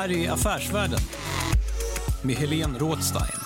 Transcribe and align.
Här 0.00 0.12
är 0.12 0.32
Affärsvärlden 0.32 0.98
med 2.22 2.36
Helene 2.36 2.78
Rådstein. 2.78 3.40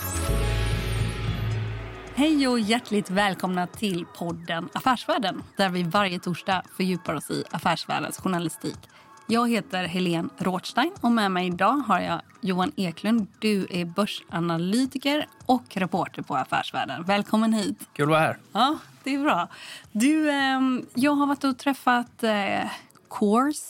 Hej 2.14 2.48
och 2.48 2.60
hjärtligt 2.60 3.10
välkomna 3.10 3.66
till 3.66 4.06
podden 4.19 4.69
Affärsvärlden 4.72 5.42
där 5.56 5.69
vi 5.69 5.82
varje 5.82 6.19
torsdag 6.19 6.62
fördjupar 6.77 7.14
oss 7.14 7.30
i 7.30 7.44
affärsvärldens 7.50 8.19
journalistik. 8.19 8.78
Jag 9.27 9.50
heter 9.50 9.84
Helene 9.84 10.28
Rådstein 10.38 10.92
och 11.00 11.12
med 11.12 11.30
mig 11.30 11.47
idag 11.47 11.82
har 11.86 12.00
jag 12.00 12.20
Johan 12.41 12.72
Eklund. 12.77 13.27
Du 13.38 13.66
är 13.70 13.84
börsanalytiker 13.84 15.27
och 15.47 15.77
reporter 15.77 16.22
på 16.22 16.36
Affärsvärlden. 16.36 17.05
Välkommen 17.05 17.52
hit. 17.52 17.88
Kul 17.92 18.05
att 18.05 18.10
vara 18.10 18.20
här. 18.20 18.38
Ja, 18.52 18.78
det 19.05 19.14
är 19.14 19.19
bra. 19.19 19.48
Du, 19.92 20.30
eh, 20.30 20.60
jag 20.94 21.14
har 21.14 21.27
varit 21.27 21.44
och 21.44 21.58
träffat 21.58 22.22
eh, 22.22 22.70
Kors, 23.08 23.60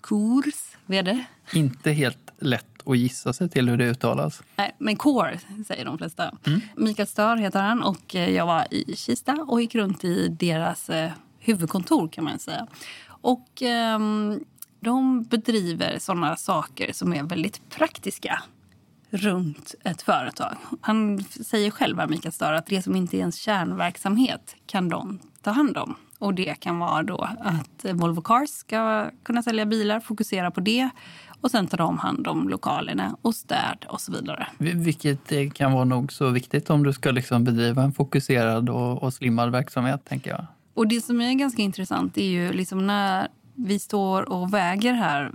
Kors 0.00 0.73
vd. 0.86 1.24
Inte 1.52 1.90
helt 1.90 2.32
lätt 2.38 2.66
att 2.86 2.98
gissa 2.98 3.32
sig 3.32 3.48
till 3.48 3.68
hur 3.68 3.76
det 3.76 3.84
uttalas. 3.84 4.42
Nej, 4.56 4.74
men 4.78 4.96
Core 4.96 5.40
säger 5.66 5.84
de 5.84 5.98
flesta. 5.98 6.38
Mikael 6.76 7.08
Stör 7.08 7.36
heter 7.36 7.62
han 7.62 7.82
och 7.82 8.14
eh, 8.14 8.30
jag 8.30 8.46
var 8.46 8.66
i 8.70 8.96
Kista 8.96 9.32
och 9.48 9.60
gick 9.60 9.74
runt 9.74 10.04
i 10.04 10.28
deras 10.28 10.90
eh, 10.90 11.10
huvudkontor 11.38 12.08
kan 12.08 12.24
man 12.24 12.38
säga. 12.38 12.66
Och 13.06 13.62
ehm, 13.62 14.44
de 14.80 15.22
bedriver 15.22 15.98
sådana 15.98 16.36
saker 16.36 16.92
som 16.92 17.12
är 17.12 17.22
väldigt 17.22 17.70
praktiska 17.70 18.42
runt 19.10 19.74
ett 19.84 20.02
företag. 20.02 20.56
Han 20.80 21.24
säger 21.24 21.70
själv, 21.70 22.10
Mikael 22.10 22.32
Stör, 22.32 22.52
att 22.52 22.66
det 22.66 22.82
som 22.82 22.96
inte 22.96 23.16
är 23.16 23.18
ens 23.18 23.36
kärnverksamhet 23.36 24.56
kan 24.66 24.88
de 24.88 25.18
ta 25.42 25.50
hand 25.50 25.76
om. 25.76 25.94
Och 26.24 26.34
det 26.34 26.54
kan 26.60 26.78
vara 26.78 27.02
då 27.02 27.28
att 27.40 27.84
Volvo 27.94 28.22
Cars 28.22 28.48
ska 28.50 29.10
kunna 29.22 29.42
sälja 29.42 29.66
bilar, 29.66 30.00
fokusera 30.00 30.50
på 30.50 30.60
det. 30.60 30.88
Och 31.40 31.50
sen 31.50 31.66
tar 31.66 31.78
de 31.78 31.98
hand 31.98 32.26
om 32.28 32.48
lokalerna 32.48 33.16
och 33.22 33.34
städ 33.34 33.84
och 33.88 34.00
så 34.00 34.12
vidare. 34.12 34.46
Vi- 34.58 34.72
Vilket 34.72 35.32
eh, 35.32 35.50
kan 35.50 35.72
vara 35.72 35.84
nog 35.84 36.12
så 36.12 36.28
viktigt 36.30 36.70
om 36.70 36.82
du 36.82 36.92
ska 36.92 37.10
liksom 37.10 37.44
bedriva 37.44 37.82
en 37.82 37.92
fokuserad 37.92 38.68
och, 38.68 39.02
och 39.02 39.14
slimmad 39.14 39.50
verksamhet, 39.52 40.04
tänker 40.04 40.30
jag. 40.30 40.46
Och 40.74 40.88
det 40.88 41.00
som 41.00 41.20
är 41.20 41.32
ganska 41.34 41.62
intressant 41.62 42.18
är 42.18 42.26
ju 42.28 42.52
liksom 42.52 42.86
när 42.86 43.28
vi 43.54 43.78
står 43.78 44.32
och 44.32 44.54
väger 44.54 44.92
här 44.92 45.32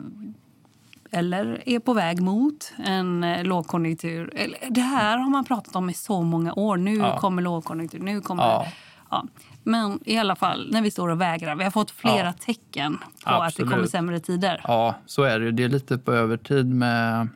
eller 1.12 1.63
är 1.69 1.80
på 1.80 1.94
väg 1.94 2.22
mot 2.22 2.74
en 2.86 3.24
eh, 3.24 3.44
lågkonjunktur. 3.44 4.50
Det 4.69 4.81
här 4.81 5.18
har 5.18 5.30
man 5.30 5.46
pratat 5.46 5.75
om 5.75 5.90
i 5.90 5.94
så 5.94 6.22
många 6.22 6.53
år. 6.53 6.78
Nu 6.78 6.96
Ja. 6.96 7.18
kommer 7.18 7.42
lågkonjunktur. 7.42 8.00
Nu 8.00 8.22
kommer... 8.22 8.44
Ja. 8.44 8.66
Ja. 9.12 9.25
Men 9.69 10.00
i 10.06 10.18
alla 10.18 10.35
fall, 10.35 10.69
när 10.72 10.81
vi 10.81 10.91
står 10.91 11.09
och 11.09 11.22
vägrar. 11.22 11.56
Vi 11.56 11.63
har 11.63 11.72
fått 11.72 11.91
flera 11.91 12.25
Ja. 12.25 12.34
tecken 12.46 12.97
på 12.97 13.06
att 13.30 13.40
det 13.40 13.46
Absolut. 13.46 13.72
kommer 13.72 13.85
sämre 13.88 14.19
tider. 14.19 14.62
Ja, 14.63 14.96
så 15.06 15.24
är 15.24 15.40
det. 15.40 15.52
Det 15.52 15.63
är 15.63 15.69
lite 15.69 15.97
på 15.97 16.12
övertid 16.13 16.66
med 16.66 17.28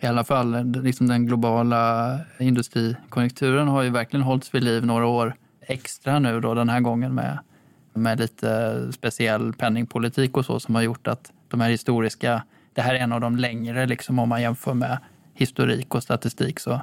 i 0.00 0.06
alla 0.06 0.24
fall 0.24 0.64
liksom 0.82 1.08
den 1.08 1.26
globala 1.26 2.18
industrikonjunkturen 2.38 3.68
har 3.68 3.82
ju 3.82 3.90
verkligen 3.90 4.22
hållits 4.24 4.54
vid 4.54 4.64
liv 4.64 4.86
några 4.86 5.06
år 5.06 5.34
extra 5.60 6.18
nu 6.18 6.40
då 6.40 6.54
den 6.54 6.68
här 6.68 6.80
gången 6.80 7.14
med, 7.14 7.38
med 7.94 8.18
lite 8.20 8.80
speciell 8.92 9.52
penningpolitik 9.52 10.36
och 10.36 10.46
så 10.46 10.60
som 10.60 10.74
har 10.74 10.82
gjort 10.82 11.06
att 11.06 11.32
de 11.48 11.60
här 11.60 11.70
historiska, 11.70 12.42
det 12.74 12.82
här 12.82 12.94
är 12.94 12.98
en 12.98 13.12
av 13.12 13.20
de 13.20 13.36
längre 13.36 13.86
liksom 13.86 14.18
om 14.18 14.28
man 14.28 14.42
jämför 14.42 14.74
med 14.74 14.98
historik 15.34 15.94
och 15.94 16.02
statistik 16.02 16.60
så 16.60 16.80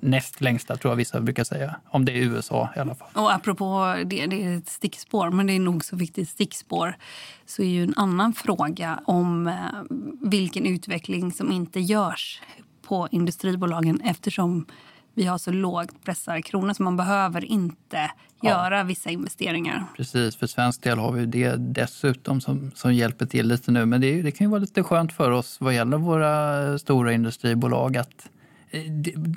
näst 0.00 0.40
längsta 0.40 0.76
tror 0.76 0.92
jag 0.92 0.96
vissa 0.96 1.20
brukar 1.20 1.44
säga. 1.44 1.76
Om 1.88 2.04
det 2.04 2.12
är 2.12 2.16
USA 2.22 2.68
i 2.76 2.78
alla 2.78 2.94
fall. 2.94 3.08
Och 3.14 3.32
apropå 3.34 3.94
det, 4.06 4.26
det 4.26 4.42
är 4.44 4.56
ett 4.58 4.68
stickspår, 4.68 5.30
men 5.30 5.46
det 5.46 5.52
är 5.52 5.60
nog 5.60 5.84
så 5.84 5.96
viktigt 5.96 6.28
stickspår 6.28 6.96
så 7.46 7.62
är 7.62 7.66
ju 7.66 7.82
en 7.82 7.94
annan 7.96 8.32
fråga 8.32 9.00
om 9.04 9.46
eh, 9.46 9.54
vilken 10.20 10.66
utveckling 10.66 11.32
som 11.32 11.52
inte 11.52 11.80
görs 11.80 12.40
på 12.88 13.08
industribolagen 13.10 14.00
eftersom 14.00 14.66
vi 15.14 15.24
har 15.26 15.38
så 15.38 15.50
lågt 15.52 16.04
pressade 16.04 16.42
kronor 16.42 16.72
så 16.72 16.82
man 16.82 16.96
behöver 16.96 17.44
inte 17.44 18.10
göra 18.42 18.84
vissa 18.84 19.10
investeringar. 19.10 19.84
Precis, 19.96 20.36
för 20.36 20.46
svensk 20.46 20.82
del 20.82 20.98
har 20.98 21.12
vi 21.12 21.26
det 21.26 21.56
dessutom 21.56 22.40
som, 22.40 22.70
som 22.74 22.94
hjälper 22.94 23.26
till 23.26 23.48
lite 23.48 23.70
nu. 23.70 23.86
Men 23.86 24.00
det, 24.00 24.18
är- 24.18 24.22
det 24.22 24.30
kan 24.30 24.44
ju 24.44 24.50
vara 24.50 24.60
lite 24.60 24.82
skönt 24.82 25.12
för 25.12 25.30
oss 25.30 25.56
vad 25.60 25.74
gäller 25.74 25.96
våra 25.98 26.78
stora 26.78 27.12
industribolag 27.12 27.96
att 27.96 28.28
Eh, 28.72 28.82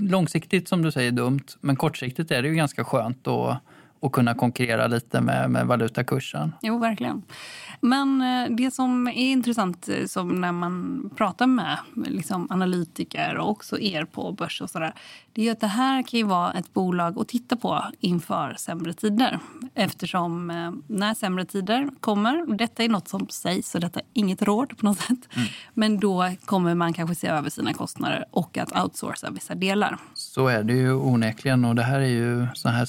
långsiktigt 0.02 0.68
som 0.68 0.82
du 0.82 0.92
säger 0.92 1.12
dumt, 1.12 1.46
men 1.62 1.76
kortsiktigt 1.76 2.32
är 2.32 2.42
det 2.42 2.48
ju 2.48 2.56
ganska 2.56 2.84
skönt 2.84 3.28
att, 3.28 3.58
att 4.06 4.12
kunna 4.12 4.34
konkurrera 4.34 4.88
lite 4.88 5.22
med, 5.22 5.52
med 5.52 5.68
valutakursen. 5.68 6.52
Jo, 6.62 6.78
verkligen. 6.78 7.24
Men 7.82 8.22
eh, 8.22 8.56
det 8.56 8.72
som 8.72 9.08
är 9.08 9.12
intressant 9.12 9.90
eh, 9.90 10.06
som 10.06 10.42
när 10.42 10.52
man 10.52 11.10
pratar 11.16 11.48
med 11.48 11.78
liksom, 11.94 12.48
analytiker 12.50 13.38
och 13.38 13.50
också 13.50 13.80
er 13.80 14.06
på 14.06 14.32
börs 14.32 14.62
och 14.62 14.70
sådär, 14.70 14.94
det 15.34 15.48
är 15.48 15.52
att 15.52 15.60
det 15.60 15.68
här 15.68 16.04
kan 16.04 16.20
ju 16.20 16.26
vara 16.26 16.54
ett 16.54 16.74
bolag 16.74 17.20
att 17.20 17.28
titta 17.28 17.56
på 17.56 17.84
inför 18.00 18.56
sämre 18.58 18.94
tider. 18.94 19.40
Eftersom 19.74 20.50
eh, 20.50 20.72
när 20.88 21.14
sämre 21.14 21.46
tider 21.46 21.90
kommer, 22.00 22.58
detta 22.58 22.84
är 22.84 22.90
något 22.90 23.08
som 23.08 23.28
sägs 23.30 23.72
så 23.72 23.80
detta 23.80 24.00
är 24.00 24.06
inget 24.14 24.42
råd 24.42 24.78
på 24.78 24.86
något 24.86 25.00
sätt, 25.00 25.30
men 25.74 26.00
då 26.00 26.32
kommer 26.46 26.76
man 26.76 26.94
kanske 26.94 27.16
se 27.16 27.28
över 27.28 27.50
sina 27.50 27.74
kostnader 27.74 28.26
och 28.32 28.58
att 28.58 28.84
outsourca 28.84 29.32
vissa 29.32 29.56
delar. 29.56 29.98
Så 30.14 30.48
är 30.48 30.64
det 30.64 30.74
ju 30.74 30.94
onekligen 30.94 31.66
och 31.66 31.76
det 31.76 31.84
här 31.84 32.00
är 32.00 32.06
ju 32.06 32.48
såna 32.54 32.76
här 32.76 32.86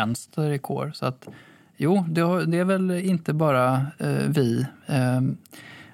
tjänster 0.00 0.50
i 0.50 0.58
kår. 0.58 0.90
Så 0.94 1.06
att 1.06 1.28
jo, 1.76 2.04
det, 2.08 2.20
har, 2.20 2.42
det 2.42 2.58
är 2.58 2.64
väl 2.64 2.90
inte 2.90 3.32
bara 3.32 3.86
eh, 3.98 4.28
vi 4.28 4.66
eh, 4.86 5.20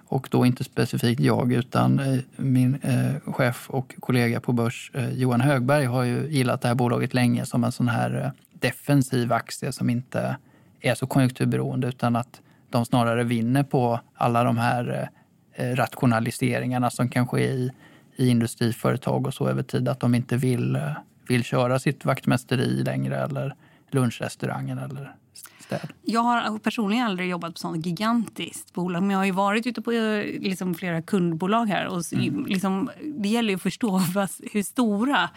och 0.09 0.29
då 0.31 0.47
inte 0.47 0.65
specifikt 0.65 1.21
jag 1.21 1.53
utan 1.53 1.99
eh, 1.99 2.21
min 2.37 2.75
eh, 2.75 3.33
chef 3.33 3.71
och 3.71 3.95
kollega 4.01 4.41
på 4.41 4.53
börs 4.53 4.91
eh, 4.95 5.11
Johan 5.11 5.41
Högberg 5.41 5.85
har 5.85 6.03
ju 6.03 6.29
gillat 6.29 6.61
det 6.61 6.69
här 6.69 6.75
bolaget 6.75 7.15
länge 7.15 7.47
som 7.47 7.65
en 7.65 7.73
sån 7.73 7.89
här 7.89 8.25
eh, 8.25 8.31
defensiv 8.61 9.33
aktie 9.33 9.73
som 9.73 9.91
inte 9.91 10.37
är 10.81 10.95
så 10.95 11.07
konjunkturberoende 11.07 11.89
utan 11.89 12.17
att 12.17 12.41
de 12.71 12.85
snarare 12.85 13.25
vinner 13.25 13.63
på 13.63 14.01
alla 14.15 14.45
de 14.45 14.57
här 14.57 15.11
eh, 15.57 15.67
eh 15.67 15.77
rationaliseringarna 15.77 16.91
som 16.91 17.09
kan 17.09 17.27
ske 17.27 17.45
i, 17.45 17.73
i 18.17 18.29
industriföretag 18.29 19.27
och 19.27 19.35
så 19.35 19.49
över 19.49 19.63
tid. 19.63 19.89
Att 19.89 20.01
de 20.01 20.15
inte 20.15 20.37
vill, 20.37 20.77
eh, 20.77 20.93
vill 21.29 21.45
köra 21.45 21.79
sitt 21.79 22.05
vaktmästeri 22.05 22.83
längre 22.83 23.17
eller 23.17 23.55
lunchrestaurangen 23.91 24.79
eller 24.79 25.15
städ. 25.61 25.89
Jag 26.03 26.21
har 26.21 26.59
personligen 26.59 27.07
aldrig 27.07 27.29
jobbat 27.29 27.55
på 27.55 27.59
sånt 27.59 27.87
gigantiskt 27.87 28.75
bolag 28.75 29.03
men 29.03 29.11
jag 29.11 29.19
har 29.19 29.25
ju 29.25 29.31
varit 29.33 29.67
ute 29.67 29.83
på 29.83 29.93
eh, 29.93 30.25
liksom, 30.41 30.75
flera 30.75 31.03
kundbolag 31.03 31.67
här. 31.67 31.87
Och, 31.87 32.03
Mm. 32.13 32.47
liksom, 32.47 32.91
det 33.03 33.29
gäller 33.29 33.55
att 33.55 33.63
förstå 33.63 33.99
hur 34.53 34.63
stora 34.63 35.31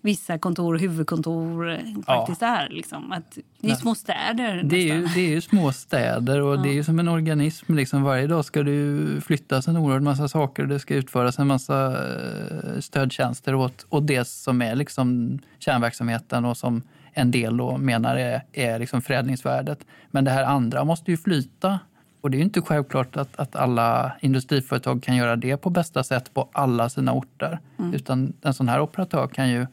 vissa 0.00 0.38
kontor 0.38 0.74
och 0.74 0.80
huvudkontor 0.80 1.70
eh, 1.70 1.78
faktiskt 2.06 2.42
är. 2.42 2.68
Liksom. 2.70 3.12
Att 3.12 3.38
det 3.60 3.70
är 3.70 3.74
små 3.74 3.94
städer 3.94 4.62
Det 4.64 4.76
är, 4.76 4.94
ju, 4.94 5.06
det 5.06 5.20
är 5.20 5.28
ju 5.28 5.40
små 5.40 5.72
städer 5.72 6.42
och 6.42 6.62
det 6.62 6.78
är 6.78 6.82
som 6.82 6.98
en 6.98 7.08
organism. 7.08 7.74
Liksom 7.74 8.02
varje 8.02 8.26
dag 8.26 8.44
ska 8.44 8.62
det 8.62 9.20
flyttas 9.20 9.68
en 9.68 9.76
oerhörd 9.76 10.02
massa 10.02 10.28
saker 10.28 10.62
och 10.62 10.68
det 10.68 10.78
ska 10.78 10.94
utföras 10.94 11.38
en 11.38 11.46
massa 11.46 11.92
eh, 11.92 12.80
stödtjänster 12.80 13.54
åt, 13.54 13.86
åt 13.88 14.06
det 14.06 14.28
som 14.28 14.62
är 14.62 14.74
liksom 14.74 15.38
kärnverksamheten 15.58 16.44
och 16.44 16.56
som 16.56 16.82
en 17.16 17.30
del 17.30 17.56
då 17.56 17.78
menar 17.78 18.16
är, 18.16 18.42
är 18.52 18.78
liksom 18.78 19.02
förädlingsvärdet. 19.02 19.78
Men 20.10 20.24
det 20.24 20.30
här 20.30 20.44
andra 20.44 20.84
måste 20.84 21.10
ju 21.10 21.16
flyta. 21.16 21.78
Och 22.20 22.30
det 22.30 22.36
är 22.36 22.38
ju 22.38 22.44
inte 22.44 22.60
självklart 22.60 23.16
att, 23.16 23.36
att 23.36 23.56
alla 23.56 24.12
industriföretag 24.20 25.02
kan 25.02 25.16
göra 25.16 25.36
det 25.36 25.56
på 25.56 25.70
bästa 25.70 26.04
sätt 26.04 26.34
på 26.34 26.48
alla 26.52 26.88
sina 26.88 27.12
orter. 27.12 27.58
Mm. 27.78 27.94
Utan 27.94 28.32
en 28.42 28.54
sån 28.54 28.68
här 28.68 28.80
operatör 28.80 29.26
kan 29.26 29.48
ju 29.50 29.66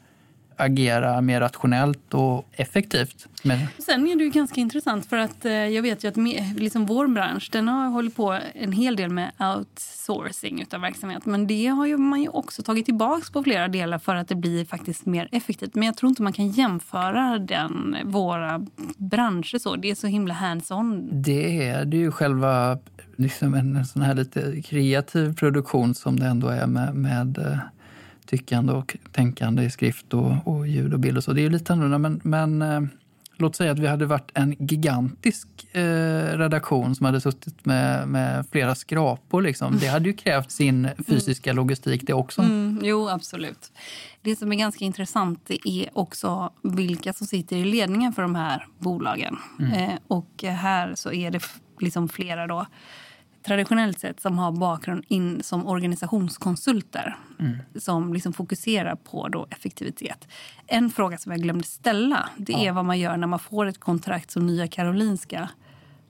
agera 0.57 1.21
mer 1.21 1.39
rationellt 1.39 2.13
och 2.13 2.49
effektivt. 2.51 3.27
Men... 3.43 3.59
Sen 3.79 4.07
är 4.07 4.15
det 4.15 4.23
ju 4.23 4.29
ganska 4.29 4.61
intressant 4.61 5.05
för 5.05 5.17
att 5.17 5.45
eh, 5.45 5.51
jag 5.51 5.81
vet 5.81 6.03
ju 6.03 6.07
att 6.07 6.17
liksom 6.59 6.85
vår 6.85 7.07
bransch 7.07 7.49
den 7.51 7.67
har 7.67 7.89
hållit 7.89 8.15
på 8.15 8.39
en 8.53 8.71
hel 8.71 8.95
del 8.95 9.09
med 9.09 9.31
outsourcing 9.39 10.65
av 10.73 10.81
verksamhet. 10.81 11.25
Men 11.25 11.47
det 11.47 11.67
har 11.67 11.85
ju 11.85 11.97
man 11.97 12.21
ju 12.21 12.29
också 12.29 12.63
tagit 12.63 12.85
tillbaka 12.85 13.25
på 13.33 13.43
flera 13.43 13.67
delar 13.67 13.99
för 13.99 14.15
att 14.15 14.27
det 14.27 14.35
blir 14.35 14.65
faktiskt 14.65 15.05
mer 15.05 15.29
effektivt. 15.31 15.75
Men 15.75 15.83
jag 15.83 15.97
tror 15.97 16.09
inte 16.09 16.23
man 16.23 16.33
kan 16.33 16.47
jämföra 16.47 17.39
den, 17.39 17.97
våra 18.03 18.65
branscher 18.97 19.57
så. 19.57 19.75
Det 19.75 19.91
är 19.91 19.95
så 19.95 20.07
himla 20.07 20.33
hands-on. 20.33 21.09
Det 21.11 21.67
är 21.67 21.85
det 21.85 21.97
ju 21.97 22.11
själva 22.11 22.77
liksom 23.15 23.53
en 23.53 23.85
sån 23.85 24.01
här 24.01 24.13
lite 24.13 24.61
kreativ 24.61 25.35
produktion 25.35 25.95
som 25.95 26.19
det 26.19 26.25
ändå 26.25 26.47
är 26.47 26.67
med, 26.67 26.95
med 26.95 27.37
eh, 27.37 27.57
tyckande 28.23 28.73
och 28.73 28.97
tänkande 29.11 29.63
i 29.63 29.69
skrift 29.69 30.13
och, 30.13 30.47
och 30.47 30.67
ljud 30.67 30.93
och 30.93 30.99
bild. 30.99 31.17
Och 31.17 31.23
så. 31.23 31.33
Det 31.33 31.45
är 31.45 31.49
lite 31.49 31.73
annorlunda, 31.73 31.97
men, 31.97 32.21
men 32.23 32.61
eh, 32.61 32.81
låt 33.37 33.55
säga 33.55 33.71
att 33.71 33.79
vi 33.79 33.87
hade 33.87 34.05
varit 34.05 34.31
en 34.33 34.55
gigantisk 34.59 35.47
eh, 35.71 36.37
redaktion 36.37 36.95
som 36.95 37.05
hade 37.05 37.21
suttit 37.21 37.65
med, 37.65 38.07
med 38.07 38.45
flera 38.51 38.75
skrapor. 38.75 39.41
Liksom. 39.41 39.77
Det 39.79 39.87
hade 39.87 40.09
ju 40.09 40.13
krävt 40.13 40.51
sin 40.51 40.89
fysiska 41.07 41.49
mm. 41.49 41.57
logistik 41.57 42.01
det 42.07 42.13
också. 42.13 42.41
Mm, 42.41 42.79
jo, 42.83 43.09
absolut. 43.09 43.71
Det 44.21 44.35
som 44.35 44.51
är 44.51 44.55
ganska 44.55 44.85
intressant 44.85 45.51
är 45.65 45.89
också 45.93 46.53
vilka 46.61 47.13
som 47.13 47.27
sitter 47.27 47.55
i 47.55 47.65
ledningen 47.65 48.13
för 48.13 48.21
de 48.21 48.35
här 48.35 48.67
bolagen. 48.79 49.37
Mm. 49.59 49.73
Eh, 49.73 49.95
och 50.07 50.43
här 50.43 50.95
så 50.95 51.11
är 51.11 51.31
det 51.31 51.39
liksom 51.79 52.09
flera 52.09 52.47
då 52.47 52.65
traditionellt 53.43 53.99
sett 53.99 54.19
som 54.19 54.37
har 54.37 54.51
bakgrund 54.51 55.05
in 55.07 55.43
som 55.43 55.67
organisationskonsulter 55.67 57.17
mm. 57.39 57.57
som 57.75 58.13
liksom 58.13 58.33
fokuserar 58.33 58.95
på 58.95 59.27
då 59.27 59.47
effektivitet. 59.49 60.27
En 60.67 60.89
fråga 60.89 61.17
som 61.17 61.31
jag 61.31 61.41
glömde 61.41 61.63
ställa 61.63 62.29
det 62.37 62.53
är 62.53 62.71
vad 62.71 62.85
man 62.85 62.99
gör 62.99 63.17
när 63.17 63.27
man 63.27 63.39
får 63.39 63.65
ett 63.65 63.79
kontrakt 63.79 64.31
som 64.31 64.45
Nya 64.45 64.67
Karolinska 64.67 65.49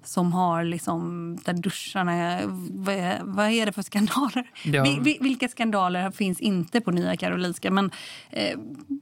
som 0.03 0.33
har 0.33 0.63
liksom, 0.63 1.37
där 1.45 1.53
duscharna... 1.53 2.39
Vad 2.71 2.95
är, 2.95 3.19
vad 3.23 3.49
är 3.49 3.65
det 3.65 3.71
för 3.71 3.81
skandaler? 3.81 4.49
Ja. 4.63 4.83
Vil, 4.83 5.17
vilka 5.21 5.47
skandaler 5.47 6.11
finns 6.11 6.39
inte 6.39 6.81
på 6.81 6.91
Nya 6.91 7.17
Karolinska? 7.17 7.71
Men 7.71 7.91
eh, 8.29 8.57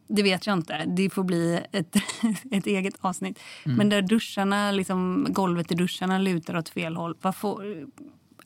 Det 0.07 0.24
vet 0.24 0.48
jag 0.48 0.57
inte. 0.57 0.86
Det 0.86 1.10
får 1.10 1.24
bli 1.24 1.62
ett, 1.72 1.95
ett 2.51 2.68
eget 2.68 2.94
avsnitt. 3.01 3.39
Mm. 3.66 3.77
Men 3.77 3.89
där 3.89 4.01
duscharna, 4.01 4.72
liksom, 4.72 5.27
golvet 5.30 5.72
i 5.72 5.75
duscharna 5.75 6.18
lutar 6.18 6.57
åt 6.57 6.69
fel 6.69 6.95
håll. 6.95 7.16
Vad 7.22 7.36
får, 7.36 7.88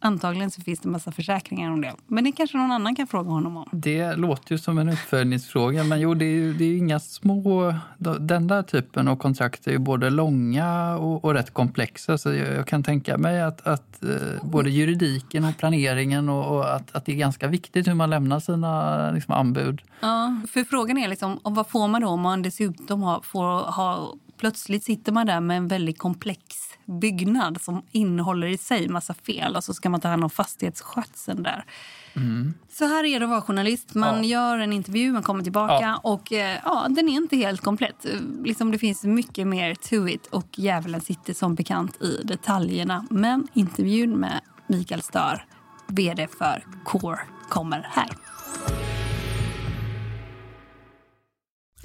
Antagligen 0.05 0.51
så 0.51 0.61
finns 0.61 0.79
det 0.79 0.89
massa 0.89 1.11
försäkringar 1.11 1.71
om 1.71 1.81
det. 1.81 1.93
Men 2.07 2.23
det 2.23 2.31
kanske 2.31 2.57
någon 2.57 2.71
annan 2.71 2.95
kan 2.95 3.07
fråga 3.07 3.29
honom 3.29 3.57
om. 3.57 3.69
Det 3.71 4.15
låter 4.15 4.51
ju 4.51 4.57
som 4.57 4.77
en 4.77 4.89
uppföljningsfråga. 4.89 5.83
Men 5.83 5.99
jo, 5.99 6.13
det 6.13 6.25
är 6.25 6.35
ju 6.35 6.53
det 6.53 6.65
är 6.65 6.77
inga 6.77 6.99
små... 6.99 7.73
Den 8.19 8.47
där 8.47 8.63
typen 8.63 9.07
av 9.07 9.15
kontrakt 9.15 9.67
är 9.67 9.71
ju 9.71 9.77
både 9.77 10.09
långa 10.09 10.97
och, 10.97 11.25
och 11.25 11.33
rätt 11.33 11.53
komplexa. 11.53 12.17
Så 12.17 12.33
jag, 12.33 12.53
jag 12.53 12.67
kan 12.67 12.83
tänka 12.83 13.17
mig 13.17 13.41
att, 13.41 13.67
att 13.67 14.03
eh, 14.03 14.09
både 14.43 14.69
juridiken 14.69 15.45
och 15.45 15.57
planeringen 15.57 16.29
och, 16.29 16.55
och, 16.55 16.75
att, 16.75 16.95
att 16.95 17.05
det 17.05 17.11
är 17.11 17.15
ganska 17.15 17.47
viktigt 17.47 17.87
hur 17.87 17.93
man 17.93 18.09
lämnar 18.09 18.39
sina 18.39 19.11
liksom, 19.11 19.33
anbud. 19.33 19.81
Ja, 19.99 20.41
för 20.49 20.63
frågan 20.63 20.97
är 20.97 21.07
liksom, 21.07 21.39
vad 21.43 21.67
får 21.67 21.87
man 21.87 22.01
då 22.01 22.07
om 22.07 22.21
man 22.21 22.41
dessutom 22.41 23.03
har, 23.03 23.21
får 23.21 23.71
ha... 23.71 24.13
Plötsligt 24.37 24.83
sitter 24.83 25.11
man 25.11 25.25
där 25.25 25.39
med 25.39 25.57
en 25.57 25.67
väldigt 25.67 25.99
komplex 25.99 26.64
byggnad 26.85 27.61
som 27.61 27.81
innehåller 27.91 28.47
i 28.47 28.57
sig 28.57 28.87
massa 28.89 29.13
fel 29.13 29.55
och 29.55 29.63
så 29.63 29.73
ska 29.73 29.89
man 29.89 30.01
ta 30.01 30.07
hand 30.07 30.23
om 30.23 30.29
fastighetsskötseln 30.29 31.43
där. 31.43 31.65
Mm. 32.13 32.53
Så 32.71 32.85
här 32.85 33.03
är 33.03 33.19
det 33.19 33.25
att 33.25 33.29
vara 33.29 33.41
journalist. 33.41 33.95
Man 33.95 34.17
ja. 34.17 34.23
gör 34.23 34.59
en 34.59 34.73
intervju, 34.73 35.11
man 35.11 35.23
kommer 35.23 35.43
tillbaka 35.43 35.81
ja. 35.81 35.99
och 36.03 36.33
eh, 36.33 36.59
ja, 36.63 36.87
den 36.89 37.09
är 37.09 37.13
inte 37.13 37.37
helt 37.37 37.61
komplett. 37.61 38.05
Liksom, 38.43 38.71
det 38.71 38.77
finns 38.77 39.03
mycket 39.03 39.47
mer 39.47 39.75
to 39.75 40.07
it 40.07 40.27
och 40.27 40.47
djävulen 40.55 41.01
sitter 41.01 41.33
som 41.33 41.55
bekant 41.55 42.01
i 42.01 42.21
detaljerna. 42.23 43.05
Men 43.09 43.47
intervjun 43.53 44.19
med 44.19 44.41
Mikael 44.67 45.01
Stör, 45.01 45.45
vd 45.87 46.27
för 46.37 46.63
Core, 46.85 47.19
kommer 47.49 47.87
här. 47.91 48.09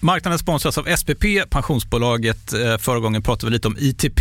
Marknaden 0.02 0.38
sponsras 0.38 0.78
av 0.78 0.96
SPP, 0.96 1.24
pensionsbolaget. 1.50 2.52
Eh, 2.52 2.78
förra 2.78 2.98
gången 2.98 3.22
pratade 3.22 3.50
vi 3.50 3.52
lite 3.52 3.68
om 3.68 3.76
ITP. 3.78 4.20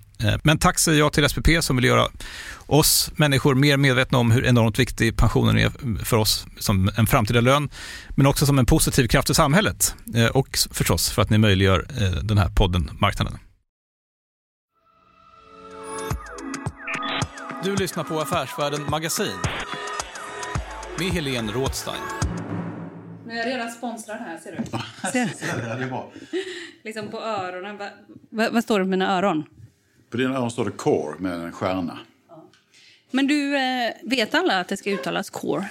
men 0.43 0.57
tack 0.57 0.79
säger 0.79 0.99
jag 0.99 1.13
till 1.13 1.29
SPP 1.29 1.47
som 1.59 1.75
vill 1.75 1.85
göra 1.85 2.07
oss 2.65 3.11
människor 3.15 3.55
mer 3.55 3.77
medvetna 3.77 4.17
om 4.17 4.31
hur 4.31 4.45
enormt 4.45 4.79
viktig 4.79 5.17
pensionen 5.17 5.57
är 5.57 5.71
för 6.05 6.17
oss 6.17 6.45
som 6.59 6.91
en 6.97 7.07
framtida 7.07 7.41
lön, 7.41 7.69
men 8.15 8.25
också 8.25 8.45
som 8.45 8.59
en 8.59 8.65
positiv 8.65 9.07
kraft 9.07 9.29
i 9.29 9.33
samhället 9.33 9.95
eh, 10.15 10.25
och 10.25 10.57
förstås 10.71 11.09
för 11.09 11.21
att 11.21 11.29
ni 11.29 11.37
möjliggör 11.37 11.85
eh, 12.01 12.23
den 12.23 12.37
här 12.37 12.49
podden 12.49 12.91
Marknaden. 12.99 13.37
Du 17.63 17.75
lyssnar 17.75 18.03
på 18.03 18.19
Affärsvärlden 18.19 18.89
Magasin 18.89 19.37
med 20.99 21.07
Helene 21.07 21.51
Rådstein. 21.51 22.01
Nu 23.25 23.33
är 23.33 23.37
jag 23.37 23.47
redan 23.47 23.71
sponsrad 23.71 24.17
här, 24.17 24.37
ser 24.37 24.51
du. 24.51 24.63
Ser 25.11 25.79
du? 25.79 26.21
liksom 26.83 27.07
på 27.07 27.21
öronen. 27.21 27.77
Vad, 28.29 28.53
vad 28.53 28.63
står 28.63 28.79
det 28.79 28.85
på 28.85 28.89
mina 28.89 29.17
öron? 29.17 29.43
På 30.11 30.17
dina 30.17 30.37
öron 30.37 30.51
står 30.51 30.65
det 30.65 30.71
Core 30.71 31.15
med 31.19 31.33
en 31.33 31.51
stjärna. 31.51 31.99
Men 33.11 33.27
du, 33.27 33.57
eh, 33.57 33.91
vet 34.03 34.35
alla 34.35 34.59
att 34.59 34.67
det 34.67 34.77
ska 34.77 34.89
uttalas 34.89 35.29
core? 35.29 35.65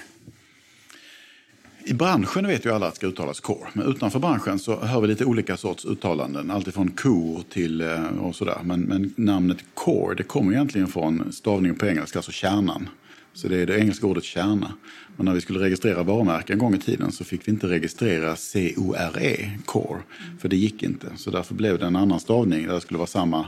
I 1.85 1.93
branschen 1.93 2.47
vet 2.47 2.65
ju 2.65 2.73
alla 2.73 2.87
att 2.87 2.93
det 2.93 2.95
ska 2.95 3.07
uttalas 3.07 3.39
core, 3.39 3.69
men 3.73 3.87
utanför 3.87 4.19
branschen 4.19 4.59
så 4.59 4.79
hör 4.79 5.01
vi 5.01 5.07
lite 5.07 5.25
olika 5.25 5.57
sorts 5.57 5.85
uttalanden. 5.85 6.51
Alltifrån 6.51 6.91
kor 6.91 7.43
till 7.49 7.81
eh, 7.81 8.05
och 8.05 8.35
sådär. 8.35 8.59
Men, 8.63 8.81
men 8.81 9.13
namnet 9.17 9.57
core, 9.73 10.15
det 10.15 10.23
kommer 10.23 10.51
egentligen 10.51 10.87
från 10.87 11.31
stavningen 11.33 11.77
på 11.77 11.85
engelska, 11.85 12.19
alltså 12.19 12.31
kärnan. 12.31 12.89
Så 13.33 13.47
det 13.47 13.57
är 13.57 13.65
det 13.65 13.79
engelska 13.79 14.07
ordet 14.07 14.23
kärna. 14.23 14.73
Men 15.17 15.25
när 15.25 15.33
vi 15.33 15.41
skulle 15.41 15.59
registrera 15.59 16.03
varumärken 16.03 16.53
en 16.53 16.59
gång 16.59 16.75
i 16.75 16.79
tiden 16.79 17.11
så 17.11 17.23
fick 17.23 17.47
vi 17.47 17.51
inte 17.51 17.67
registrera 17.67 18.35
C-O-R-E, 18.35 19.51
core, 19.65 19.99
för 20.39 20.49
det 20.49 20.57
gick 20.57 20.83
inte. 20.83 21.07
Så 21.15 21.31
därför 21.31 21.55
blev 21.55 21.79
det 21.79 21.85
en 21.85 21.95
annan 21.95 22.19
stavning 22.19 22.67
där 22.67 22.73
det 22.73 22.81
skulle 22.81 22.97
vara 22.97 23.07
samma 23.07 23.45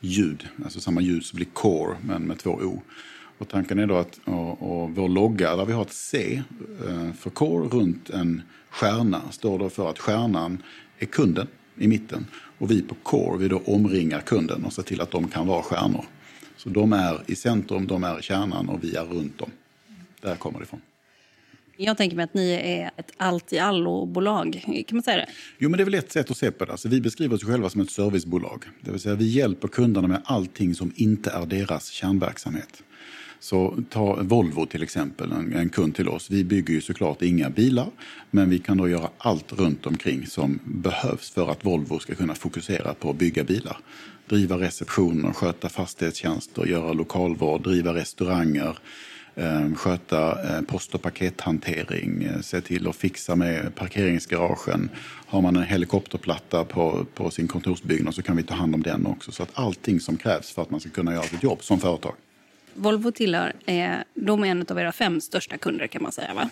ljud, 0.00 0.48
alltså 0.64 0.80
samma 0.80 1.00
ljud 1.00 1.24
som 1.24 1.36
blir 1.36 1.46
core 1.46 1.96
men 2.02 2.22
med 2.22 2.38
två 2.38 2.50
O. 2.50 2.82
Och 3.38 3.48
tanken 3.48 3.78
är 3.78 3.86
då 3.86 3.96
att 3.96 4.20
och, 4.24 4.82
och 4.82 4.90
vår 4.90 5.08
logga 5.08 5.56
där 5.56 5.64
vi 5.64 5.72
har 5.72 5.82
ett 5.82 5.92
C 5.92 6.42
eh, 6.88 7.12
för 7.12 7.30
core 7.30 7.68
runt 7.68 8.10
en 8.10 8.42
stjärna 8.70 9.22
står 9.30 9.58
då 9.58 9.70
för 9.70 9.90
att 9.90 9.98
stjärnan 9.98 10.62
är 10.98 11.06
kunden 11.06 11.46
i 11.76 11.88
mitten. 11.88 12.26
Och 12.58 12.70
vi 12.70 12.82
på 12.82 12.94
core 12.94 13.38
vi 13.38 13.48
då 13.48 13.58
omringar 13.58 14.20
kunden 14.20 14.64
och 14.64 14.72
ser 14.72 14.82
till 14.82 15.00
att 15.00 15.10
de 15.10 15.28
kan 15.28 15.46
vara 15.46 15.62
stjärnor. 15.62 16.04
Så 16.56 16.68
de 16.68 16.92
är 16.92 17.22
i 17.26 17.34
centrum, 17.34 17.86
de 17.86 18.04
är 18.04 18.18
i 18.18 18.22
kärnan 18.22 18.68
och 18.68 18.84
vi 18.84 18.96
är 18.96 19.04
runt 19.04 19.38
dem. 19.38 19.50
Där 20.20 20.36
kommer 20.36 20.58
det 20.58 20.64
ifrån. 20.64 20.80
Jag 21.80 21.96
tänker 21.96 22.16
mig 22.16 22.24
att 22.24 22.34
ni 22.34 22.50
är 22.50 22.90
ett 22.96 23.12
allt-i-allo-bolag. 23.16 24.62
Kan 24.64 24.96
man 24.96 25.02
säga 25.02 25.16
det? 25.16 25.26
Jo, 25.58 25.68
men 25.68 25.76
det 25.76 25.82
är 25.82 25.84
väl 25.84 25.94
ett 25.94 26.12
sätt 26.12 26.30
att 26.30 26.36
se 26.36 26.50
på 26.50 26.64
det. 26.64 26.72
Alltså, 26.72 26.88
vi 26.88 27.00
beskriver 27.00 27.36
oss 27.36 27.44
själva 27.44 27.70
som 27.70 27.80
ett 27.80 27.90
servicebolag. 27.90 28.64
Det 28.80 28.90
vill 28.90 29.00
säga 29.00 29.14
vi 29.14 29.28
hjälper 29.28 29.68
kunderna 29.68 30.08
med 30.08 30.22
allting 30.24 30.74
som 30.74 30.92
inte 30.96 31.30
är 31.30 31.46
deras 31.46 31.88
kärnverksamhet. 31.88 32.82
Så 33.40 33.76
ta 33.90 34.18
Volvo 34.22 34.66
till 34.66 34.82
exempel, 34.82 35.32
en, 35.32 35.52
en, 35.52 35.68
kund 35.68 35.94
till 35.94 36.08
oss. 36.08 36.30
Vi 36.30 36.44
bygger 36.44 36.74
ju 36.74 36.80
såklart 36.80 37.22
inga 37.22 37.50
bilar, 37.50 37.90
men 38.30 38.50
vi 38.50 38.58
kan 38.58 38.76
då 38.76 38.88
göra 38.88 39.10
allt 39.18 39.52
runt 39.52 39.86
omkring 39.86 40.26
som 40.26 40.58
behövs 40.64 41.30
för 41.30 41.50
att 41.50 41.64
Volvo 41.64 41.98
ska 41.98 42.14
kunna 42.14 42.34
fokusera 42.34 42.94
på 42.94 43.10
att 43.10 43.16
bygga 43.16 43.44
bilar. 43.44 43.78
Driva 44.28 44.58
receptioner, 44.58 45.32
sköta 45.32 45.68
fastighetstjänster, 45.68 46.66
göra 46.66 46.92
lokalvård, 46.92 47.62
driva 47.62 47.94
restauranger, 47.94 48.78
Ehm, 49.38 49.74
sköta 49.74 50.30
eh, 50.30 50.62
post 50.62 50.94
och 50.94 51.02
pakethantering, 51.02 52.22
eh, 52.22 52.40
se 52.40 52.60
till 52.60 52.88
att 52.88 52.96
fixa 52.96 53.36
med 53.36 53.74
parkeringsgaragen. 53.74 54.90
Har 55.26 55.40
man 55.42 55.56
en 55.56 55.62
helikopterplatta 55.62 56.64
på, 56.64 57.06
på 57.14 57.30
sin 57.30 57.48
kontorsbyggnad 57.48 58.14
så 58.14 58.22
kan 58.22 58.36
vi 58.36 58.42
ta 58.42 58.54
hand 58.54 58.74
om 58.74 58.82
den 58.82 59.06
också. 59.06 59.32
Så 59.32 59.42
att 59.42 59.50
allting 59.52 60.00
som 60.00 60.16
krävs 60.16 60.50
för 60.50 60.62
att 60.62 60.70
man 60.70 60.80
ska 60.80 60.90
kunna 60.90 61.12
göra 61.12 61.22
sitt 61.22 61.42
jobb 61.42 61.62
som 61.62 61.80
företag. 61.80 62.14
Volvo 62.74 63.10
tillhör, 63.10 63.52
eh, 63.66 63.90
de 64.14 64.44
är 64.44 64.46
en 64.46 64.66
av 64.68 64.78
era 64.78 64.92
fem 64.92 65.20
största 65.20 65.58
kunder 65.58 65.86
kan 65.86 66.02
man 66.02 66.12
säga 66.12 66.34
va? 66.34 66.50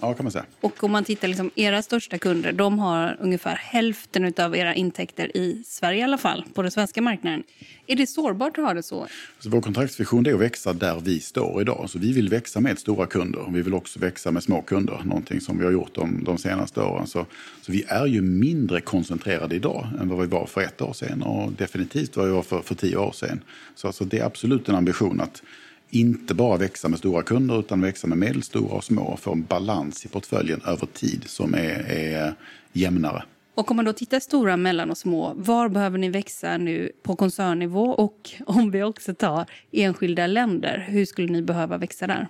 Ja, 0.00 0.14
kan 0.14 0.24
man 0.24 0.32
säga. 0.32 0.44
Och 0.60 0.84
om 0.84 0.92
man 0.92 1.04
tittar 1.04 1.28
liksom, 1.28 1.50
era 1.54 1.82
största 1.82 2.18
kunder, 2.18 2.52
de 2.52 2.78
har 2.78 3.16
ungefär 3.20 3.56
hälften 3.56 4.34
av 4.38 4.56
era 4.56 4.74
intäkter 4.74 5.36
i 5.36 5.62
Sverige 5.66 6.00
i 6.00 6.02
alla 6.02 6.18
fall, 6.18 6.44
på 6.54 6.62
den 6.62 6.70
svenska 6.70 7.02
marknaden. 7.02 7.42
Är 7.86 7.96
det 7.96 8.06
sårbart 8.06 8.58
att 8.58 8.64
ha 8.64 8.74
det 8.74 8.82
så? 8.82 9.06
så 9.38 9.50
vår 9.50 9.60
kontraktsvision 9.60 10.26
är 10.26 10.34
att 10.34 10.40
växa 10.40 10.72
där 10.72 11.00
vi 11.00 11.20
står 11.20 11.60
idag. 11.60 11.90
Så 11.90 11.98
vi 11.98 12.12
vill 12.12 12.28
växa 12.28 12.60
med 12.60 12.78
stora 12.78 13.06
kunder. 13.06 13.46
Vi 13.52 13.62
vill 13.62 13.74
också 13.74 13.98
växa 13.98 14.30
med 14.30 14.42
små 14.42 14.62
kunder, 14.62 15.00
någonting 15.04 15.40
som 15.40 15.58
vi 15.58 15.64
har 15.64 15.72
gjort 15.72 15.94
de, 15.94 16.24
de 16.24 16.38
senaste 16.38 16.80
åren. 16.80 17.06
Så, 17.06 17.26
så 17.62 17.72
vi 17.72 17.84
är 17.88 18.06
ju 18.06 18.22
mindre 18.22 18.80
koncentrerade 18.80 19.54
idag 19.54 19.86
än 20.00 20.08
vad 20.08 20.20
vi 20.20 20.26
var 20.26 20.46
för 20.46 20.60
ett 20.60 20.82
år 20.82 20.92
sedan 20.92 21.22
och 21.22 21.52
definitivt 21.52 22.16
vad 22.16 22.26
vi 22.26 22.32
var 22.32 22.42
för, 22.42 22.62
för 22.62 22.74
tio 22.74 22.96
år 22.96 23.12
sedan. 23.12 23.40
Så 23.74 23.86
alltså, 23.86 24.04
det 24.04 24.18
är 24.18 24.24
absolut 24.24 24.68
en 24.68 24.74
ambition 24.74 25.20
att 25.20 25.42
inte 25.90 26.34
bara 26.34 26.56
växa 26.56 26.88
med 26.88 26.98
stora 26.98 27.22
kunder 27.22 27.60
utan 27.60 27.80
växa 27.80 28.06
med 28.06 28.18
medelstora 28.18 28.74
och 28.74 28.84
små 28.84 29.02
och 29.02 29.20
få 29.20 29.32
en 29.32 29.42
balans 29.42 30.04
i 30.04 30.08
portföljen 30.08 30.60
över 30.66 30.86
tid 30.86 31.24
som 31.26 31.54
är, 31.54 31.90
är 31.90 32.34
jämnare. 32.72 33.22
Och 33.54 33.70
om 33.70 33.76
man 33.76 33.84
då 33.84 33.92
tittar 33.92 34.20
stora, 34.20 34.56
mellan 34.56 34.90
och 34.90 34.98
små, 34.98 35.32
var 35.36 35.68
behöver 35.68 35.98
ni 35.98 36.08
växa 36.08 36.58
nu 36.58 36.92
på 37.02 37.16
koncernnivå? 37.16 37.84
Och 37.84 38.30
om 38.46 38.70
vi 38.70 38.82
också 38.82 39.14
tar 39.14 39.46
enskilda 39.72 40.26
länder, 40.26 40.86
hur 40.88 41.04
skulle 41.04 41.32
ni 41.32 41.42
behöva 41.42 41.78
växa 41.78 42.06
där? 42.06 42.28